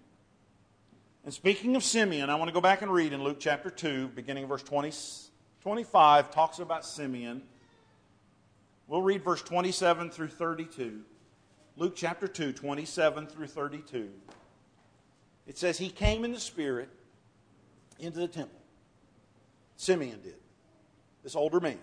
And 1.25 1.33
speaking 1.33 1.77
of 1.77 1.85
Simeon, 1.85 2.31
I 2.31 2.37
want 2.37 2.49
to 2.49 2.55
go 2.55 2.61
back 2.61 2.83
and 2.83 2.93
read 2.93 3.13
in 3.13 3.23
Luke 3.23 3.39
chapter 3.39 3.71
2, 3.71 4.09
beginning 4.09 4.45
of 4.45 4.49
verse 4.49 4.63
20, 4.63 4.93
25, 5.61 6.31
talks 6.31 6.59
about 6.59 6.85
Simeon. 6.85 7.43
We'll 8.87 9.03
read 9.03 9.23
verse 9.23 9.43
27 9.43 10.11
through 10.11 10.29
32. 10.29 11.01
Luke 11.77 11.95
chapter 11.95 12.27
2, 12.27 12.53
27 12.53 13.27
through 13.27 13.47
32. 13.47 14.11
It 15.47 15.59
says, 15.59 15.79
He 15.79 15.91
came 15.91 16.25
in 16.25 16.33
the 16.33 16.41
Spirit 16.41 16.89
into 17.99 18.21
the 18.21 18.29
temple. 18.29 18.61
Simeon 19.77 20.21
did, 20.23 20.37
this 21.23 21.37
older 21.37 21.61
man. 21.61 21.79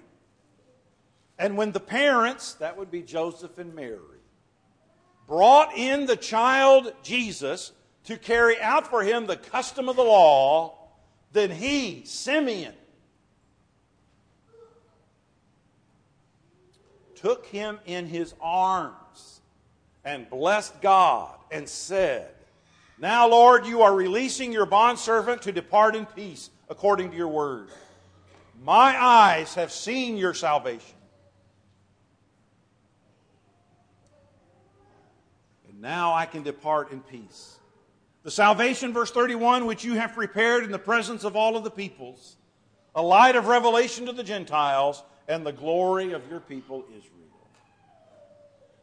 And 1.37 1.57
when 1.57 1.71
the 1.71 1.79
parents, 1.79 2.53
that 2.55 2.77
would 2.77 2.89
be 2.89 3.01
Joseph 3.01 3.57
and 3.57 3.73
Mary, 3.73 4.14
brought 5.27 5.75
in 5.77 6.05
the 6.05 6.15
child 6.15 6.93
Jesus 7.03 7.71
to 8.05 8.17
carry 8.17 8.59
out 8.59 8.87
for 8.87 9.03
him 9.03 9.25
the 9.25 9.37
custom 9.37 9.89
of 9.89 9.95
the 9.95 10.03
law, 10.03 10.77
then 11.31 11.51
he, 11.51 12.03
Simeon, 12.05 12.73
took 17.15 17.45
him 17.47 17.79
in 17.85 18.05
his 18.05 18.33
arms 18.39 19.41
and 20.03 20.29
blessed 20.29 20.79
God 20.81 21.35
and 21.51 21.67
said, 21.67 22.27
Now, 22.99 23.27
Lord, 23.27 23.65
you 23.65 23.81
are 23.81 23.93
releasing 23.93 24.53
your 24.53 24.67
bondservant 24.67 25.41
to 25.43 25.51
depart 25.51 25.95
in 25.95 26.05
peace 26.05 26.51
according 26.69 27.11
to 27.11 27.17
your 27.17 27.27
word. 27.27 27.69
My 28.63 29.01
eyes 29.01 29.55
have 29.55 29.71
seen 29.71 30.17
your 30.17 30.33
salvation. 30.33 30.95
Now 35.85 36.15
I 36.15 36.25
can 36.25 36.41
depart 36.41 36.91
in 36.91 36.99
peace. 37.01 37.59
The 38.23 38.31
salvation, 38.31 38.91
verse 38.91 39.11
31, 39.11 39.67
which 39.67 39.85
you 39.85 39.93
have 39.93 40.13
prepared 40.13 40.63
in 40.63 40.71
the 40.71 40.79
presence 40.79 41.23
of 41.23 41.35
all 41.35 41.55
of 41.55 41.63
the 41.63 41.69
peoples, 41.69 42.37
a 42.95 43.03
light 43.03 43.35
of 43.35 43.45
revelation 43.45 44.07
to 44.07 44.11
the 44.11 44.23
Gentiles, 44.23 45.03
and 45.27 45.45
the 45.45 45.51
glory 45.51 46.13
of 46.13 46.27
your 46.27 46.39
people 46.39 46.85
Israel. 46.89 47.11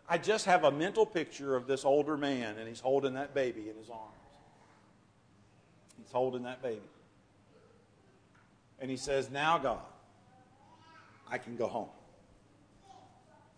I 0.08 0.16
just 0.16 0.44
have 0.44 0.62
a 0.62 0.70
mental 0.70 1.04
picture 1.04 1.56
of 1.56 1.66
this 1.66 1.84
older 1.84 2.16
man, 2.16 2.56
and 2.56 2.68
he's 2.68 2.78
holding 2.78 3.14
that 3.14 3.34
baby 3.34 3.68
in 3.68 3.76
his 3.76 3.90
arms. 3.90 4.12
He's 5.98 6.12
holding 6.12 6.44
that 6.44 6.62
baby. 6.62 6.82
And 8.78 8.88
he 8.88 8.96
says, 8.96 9.28
Now, 9.28 9.58
God, 9.58 9.80
I 11.28 11.38
can 11.38 11.56
go 11.56 11.66
home. 11.66 11.88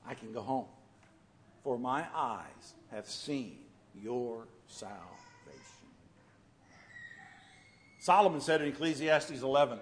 I 0.08 0.14
can 0.14 0.32
go 0.32 0.40
home. 0.40 0.64
For 1.64 1.78
my 1.78 2.04
eyes 2.14 2.74
have 2.90 3.08
seen 3.08 3.56
your 4.00 4.46
salvation. 4.66 5.00
Solomon 7.98 8.42
said 8.42 8.60
in 8.60 8.68
Ecclesiastes 8.68 9.40
11, 9.40 9.78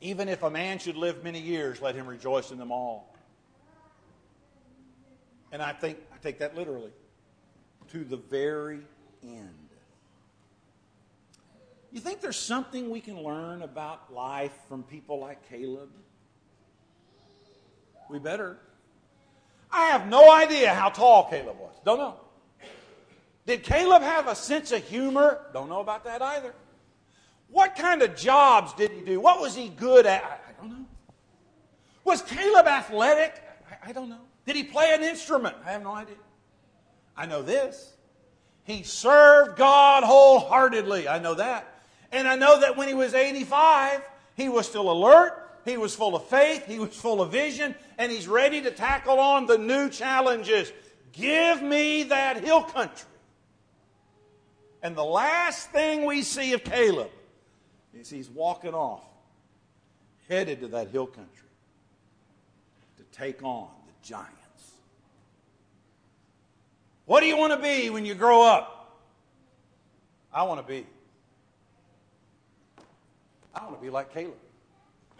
Even 0.00 0.28
if 0.28 0.42
a 0.42 0.50
man 0.50 0.80
should 0.80 0.96
live 0.96 1.22
many 1.22 1.40
years, 1.40 1.80
let 1.80 1.94
him 1.94 2.04
rejoice 2.06 2.50
in 2.50 2.58
them 2.58 2.72
all. 2.72 3.14
And 5.52 5.62
I 5.62 5.72
think 5.72 5.98
I 6.12 6.16
take 6.18 6.40
that 6.40 6.56
literally. 6.56 6.90
To 7.92 8.02
the 8.02 8.16
very 8.16 8.80
end. 9.22 9.68
You 11.92 12.00
think 12.00 12.20
there's 12.20 12.36
something 12.36 12.90
we 12.90 13.00
can 13.00 13.22
learn 13.22 13.62
about 13.62 14.12
life 14.12 14.52
from 14.68 14.82
people 14.82 15.20
like 15.20 15.48
Caleb? 15.48 15.90
We 18.10 18.18
better. 18.18 18.58
I 19.70 19.86
have 19.86 20.08
no 20.08 20.32
idea 20.32 20.74
how 20.74 20.88
tall 20.88 21.28
Caleb 21.28 21.58
was. 21.58 21.74
Don't 21.84 21.98
know. 21.98 22.20
Did 23.46 23.62
Caleb 23.62 24.02
have 24.02 24.26
a 24.26 24.34
sense 24.34 24.72
of 24.72 24.82
humor? 24.84 25.46
Don't 25.52 25.68
know 25.68 25.80
about 25.80 26.04
that 26.04 26.20
either. 26.20 26.54
What 27.48 27.76
kind 27.76 28.02
of 28.02 28.16
jobs 28.16 28.72
did 28.74 28.90
he 28.90 29.00
do? 29.02 29.20
What 29.20 29.40
was 29.40 29.54
he 29.54 29.68
good 29.68 30.04
at? 30.04 30.24
I, 30.24 30.60
don't 30.60 30.70
know. 30.70 30.86
Was 32.04 32.22
Caleb 32.22 32.66
athletic? 32.66 33.40
I, 33.70 33.90
I 33.90 33.92
don't 33.92 34.08
know. 34.08 34.20
Did 34.46 34.56
he 34.56 34.64
play 34.64 34.92
an 34.94 35.02
instrument? 35.02 35.56
I 35.64 35.72
have 35.72 35.82
no 35.82 35.92
idea. 35.92 36.16
I 37.16 37.26
know 37.26 37.42
this. 37.42 37.94
He 38.64 38.82
served 38.82 39.56
God 39.56 40.02
wholeheartedly. 40.02 41.06
I 41.06 41.20
know 41.20 41.34
that. 41.34 41.72
And 42.10 42.26
I 42.26 42.34
know 42.34 42.60
that 42.60 42.76
when 42.76 42.88
he 42.88 42.94
was 42.94 43.14
85, 43.14 44.02
he 44.36 44.48
was 44.48 44.66
still 44.66 44.90
alert, 44.90 45.45
he 45.66 45.76
was 45.76 45.94
full 45.94 46.14
of 46.16 46.24
faith, 46.26 46.64
he 46.66 46.78
was 46.78 46.96
full 46.96 47.20
of 47.20 47.32
vision, 47.32 47.74
and 47.98 48.10
he's 48.10 48.28
ready 48.28 48.62
to 48.62 48.70
tackle 48.70 49.18
on 49.18 49.46
the 49.46 49.58
new 49.58 49.90
challenges. 49.90 50.72
Give 51.12 51.60
me 51.60 52.04
that 52.04 52.42
hill 52.42 52.62
country. 52.62 53.08
And 54.82 54.94
the 54.94 55.04
last 55.04 55.70
thing 55.72 56.06
we 56.06 56.22
see 56.22 56.52
of 56.52 56.62
Caleb 56.62 57.10
is 57.92 58.08
he's 58.08 58.30
walking 58.30 58.74
off, 58.74 59.02
headed 60.28 60.60
to 60.60 60.68
that 60.68 60.88
hill 60.88 61.06
country 61.06 61.48
to 62.98 63.02
take 63.18 63.42
on 63.42 63.68
the 63.86 64.08
giants. 64.08 64.30
What 67.06 67.20
do 67.20 67.26
you 67.26 67.36
want 67.36 67.52
to 67.52 67.58
be 67.58 67.90
when 67.90 68.06
you 68.06 68.14
grow 68.14 68.42
up? 68.42 69.00
I 70.32 70.44
want 70.44 70.60
to 70.60 70.66
be. 70.66 70.86
I 73.54 73.64
want 73.64 73.76
to 73.76 73.82
be 73.82 73.90
like 73.90 74.12
Caleb. 74.14 74.34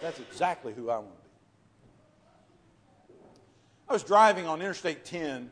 That's 0.00 0.20
exactly 0.20 0.72
who 0.72 0.90
I 0.90 0.98
want 0.98 1.08
to 1.08 1.22
be. 3.10 3.14
I 3.88 3.92
was 3.92 4.02
driving 4.02 4.46
on 4.46 4.60
Interstate 4.60 5.04
10, 5.04 5.50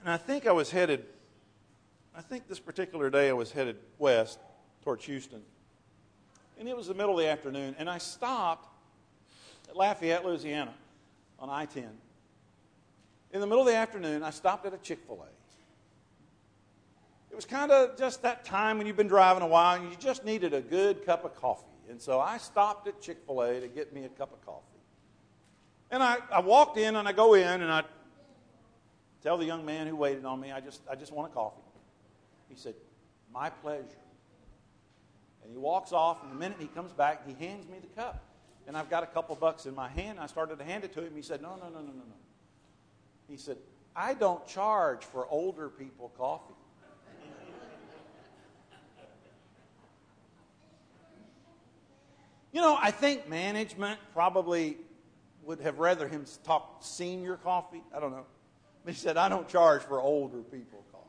and 0.00 0.10
I 0.10 0.16
think 0.16 0.46
I 0.46 0.52
was 0.52 0.70
headed, 0.70 1.06
I 2.16 2.20
think 2.20 2.48
this 2.48 2.58
particular 2.58 3.10
day 3.10 3.28
I 3.28 3.32
was 3.32 3.52
headed 3.52 3.76
west 3.98 4.38
towards 4.82 5.04
Houston. 5.04 5.42
And 6.58 6.68
it 6.68 6.76
was 6.76 6.88
the 6.88 6.94
middle 6.94 7.12
of 7.12 7.24
the 7.24 7.28
afternoon, 7.28 7.74
and 7.78 7.88
I 7.88 7.98
stopped 7.98 8.68
at 9.68 9.76
Lafayette, 9.76 10.24
Louisiana 10.24 10.74
on 11.38 11.48
I 11.48 11.64
10. 11.64 11.88
In 13.32 13.40
the 13.40 13.46
middle 13.46 13.62
of 13.62 13.68
the 13.68 13.76
afternoon, 13.76 14.22
I 14.22 14.30
stopped 14.30 14.66
at 14.66 14.74
a 14.74 14.78
Chick 14.78 14.98
fil 15.06 15.24
A. 15.24 15.41
It 17.32 17.34
was 17.34 17.46
kind 17.46 17.72
of 17.72 17.96
just 17.96 18.20
that 18.22 18.44
time 18.44 18.76
when 18.76 18.86
you've 18.86 18.96
been 18.96 19.08
driving 19.08 19.42
a 19.42 19.46
while 19.46 19.80
and 19.80 19.90
you 19.90 19.96
just 19.96 20.22
needed 20.22 20.52
a 20.52 20.60
good 20.60 21.06
cup 21.06 21.24
of 21.24 21.34
coffee. 21.34 21.64
And 21.88 22.00
so 22.00 22.20
I 22.20 22.36
stopped 22.36 22.86
at 22.86 23.00
Chick 23.00 23.22
fil 23.26 23.40
A 23.40 23.58
to 23.58 23.68
get 23.68 23.94
me 23.94 24.04
a 24.04 24.10
cup 24.10 24.34
of 24.34 24.44
coffee. 24.44 24.66
And 25.90 26.02
I, 26.02 26.18
I 26.30 26.40
walked 26.40 26.76
in 26.76 26.94
and 26.94 27.08
I 27.08 27.12
go 27.12 27.32
in 27.32 27.62
and 27.62 27.72
I 27.72 27.84
tell 29.22 29.38
the 29.38 29.46
young 29.46 29.64
man 29.64 29.86
who 29.86 29.96
waited 29.96 30.26
on 30.26 30.40
me, 30.40 30.52
I 30.52 30.60
just, 30.60 30.82
I 30.90 30.94
just 30.94 31.10
want 31.10 31.32
a 31.32 31.34
coffee. 31.34 31.62
He 32.50 32.54
said, 32.54 32.74
My 33.32 33.48
pleasure. 33.48 33.86
And 35.42 35.50
he 35.50 35.56
walks 35.56 35.92
off, 35.92 36.22
and 36.22 36.30
the 36.30 36.36
minute 36.36 36.58
he 36.60 36.68
comes 36.68 36.92
back, 36.92 37.26
he 37.26 37.34
hands 37.44 37.66
me 37.66 37.78
the 37.80 38.00
cup. 38.00 38.22
And 38.68 38.76
I've 38.76 38.90
got 38.90 39.02
a 39.02 39.06
couple 39.06 39.34
bucks 39.36 39.64
in 39.66 39.74
my 39.74 39.88
hand. 39.88 40.20
I 40.20 40.26
started 40.26 40.58
to 40.58 40.64
hand 40.64 40.84
it 40.84 40.92
to 40.92 41.00
him. 41.04 41.12
He 41.16 41.22
said, 41.22 41.40
No, 41.40 41.56
no, 41.56 41.64
no, 41.64 41.80
no, 41.80 41.80
no, 41.80 41.92
no. 41.92 42.16
He 43.28 43.38
said, 43.38 43.56
I 43.96 44.12
don't 44.14 44.46
charge 44.46 45.04
for 45.04 45.26
older 45.28 45.70
people 45.70 46.12
coffee. 46.16 46.51
You 52.52 52.60
know, 52.60 52.78
I 52.80 52.90
think 52.90 53.28
management 53.28 53.98
probably 54.12 54.76
would 55.44 55.60
have 55.60 55.78
rather 55.78 56.06
him 56.06 56.24
talk 56.44 56.78
senior 56.80 57.36
coffee. 57.36 57.82
I 57.94 58.00
don't 58.00 58.12
know. 58.12 58.26
But 58.84 58.94
he 58.94 59.00
said, 59.00 59.16
I 59.16 59.28
don't 59.28 59.48
charge 59.48 59.82
for 59.82 60.00
older 60.00 60.38
people 60.38 60.84
coffee. 60.92 61.04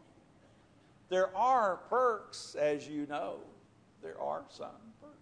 There 1.10 1.36
are 1.36 1.78
perks, 1.90 2.56
as 2.56 2.88
you 2.88 3.06
know. 3.08 3.38
There 4.02 4.20
are 4.20 4.44
some 4.50 4.68
perks. 5.02 5.14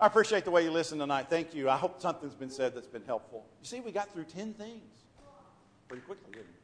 I 0.00 0.06
appreciate 0.06 0.44
the 0.44 0.50
way 0.50 0.64
you 0.64 0.70
listen 0.70 0.98
tonight. 0.98 1.26
Thank 1.28 1.54
you. 1.54 1.68
I 1.68 1.76
hope 1.76 2.00
something's 2.00 2.34
been 2.34 2.50
said 2.50 2.74
that's 2.74 2.86
been 2.86 3.04
helpful. 3.04 3.44
You 3.60 3.66
see, 3.66 3.80
we 3.80 3.90
got 3.90 4.12
through 4.12 4.24
10 4.24 4.54
things 4.54 4.82
pretty 5.88 6.02
quickly, 6.02 6.32
didn't 6.32 6.46
we? 6.46 6.57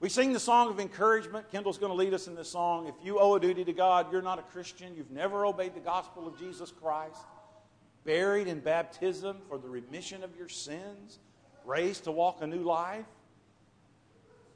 We 0.00 0.08
sing 0.08 0.32
the 0.32 0.40
song 0.40 0.70
of 0.70 0.80
encouragement. 0.80 1.50
Kendall's 1.50 1.78
going 1.78 1.90
to 1.90 1.96
lead 1.96 2.12
us 2.12 2.26
in 2.26 2.34
this 2.34 2.50
song. 2.50 2.88
If 2.88 2.94
you 3.02 3.18
owe 3.18 3.36
a 3.36 3.40
duty 3.40 3.64
to 3.64 3.72
God, 3.72 4.12
you're 4.12 4.22
not 4.22 4.38
a 4.38 4.42
Christian, 4.42 4.94
you've 4.96 5.10
never 5.10 5.46
obeyed 5.46 5.74
the 5.74 5.80
gospel 5.80 6.26
of 6.26 6.38
Jesus 6.38 6.70
Christ, 6.70 7.20
buried 8.04 8.48
in 8.48 8.60
baptism 8.60 9.38
for 9.48 9.56
the 9.56 9.68
remission 9.68 10.22
of 10.22 10.36
your 10.36 10.48
sins, 10.48 11.20
raised 11.64 12.04
to 12.04 12.12
walk 12.12 12.42
a 12.42 12.46
new 12.46 12.62
life, 12.62 13.06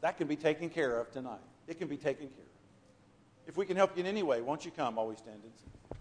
that 0.00 0.18
can 0.18 0.26
be 0.26 0.36
taken 0.36 0.68
care 0.68 1.00
of 1.00 1.10
tonight. 1.10 1.40
It 1.66 1.78
can 1.78 1.88
be 1.88 1.96
taken 1.96 2.28
care 2.28 2.44
of. 2.44 3.48
If 3.48 3.56
we 3.56 3.64
can 3.64 3.76
help 3.76 3.96
you 3.96 4.00
in 4.00 4.06
any 4.06 4.22
way, 4.22 4.42
won't 4.42 4.64
you 4.64 4.70
come 4.70 4.96
we 4.96 5.16
stand 5.16 5.40
and 5.42 5.52
sing? 5.56 5.97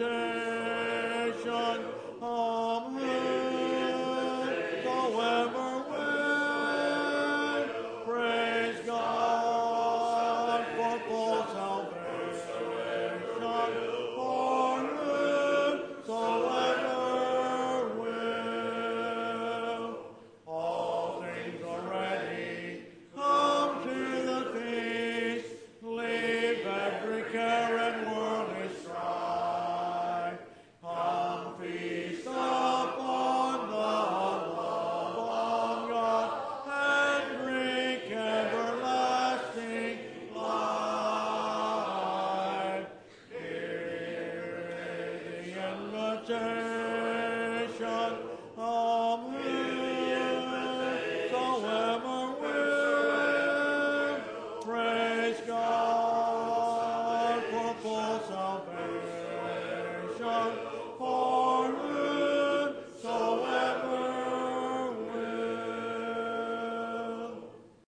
Invitation. 0.00 1.82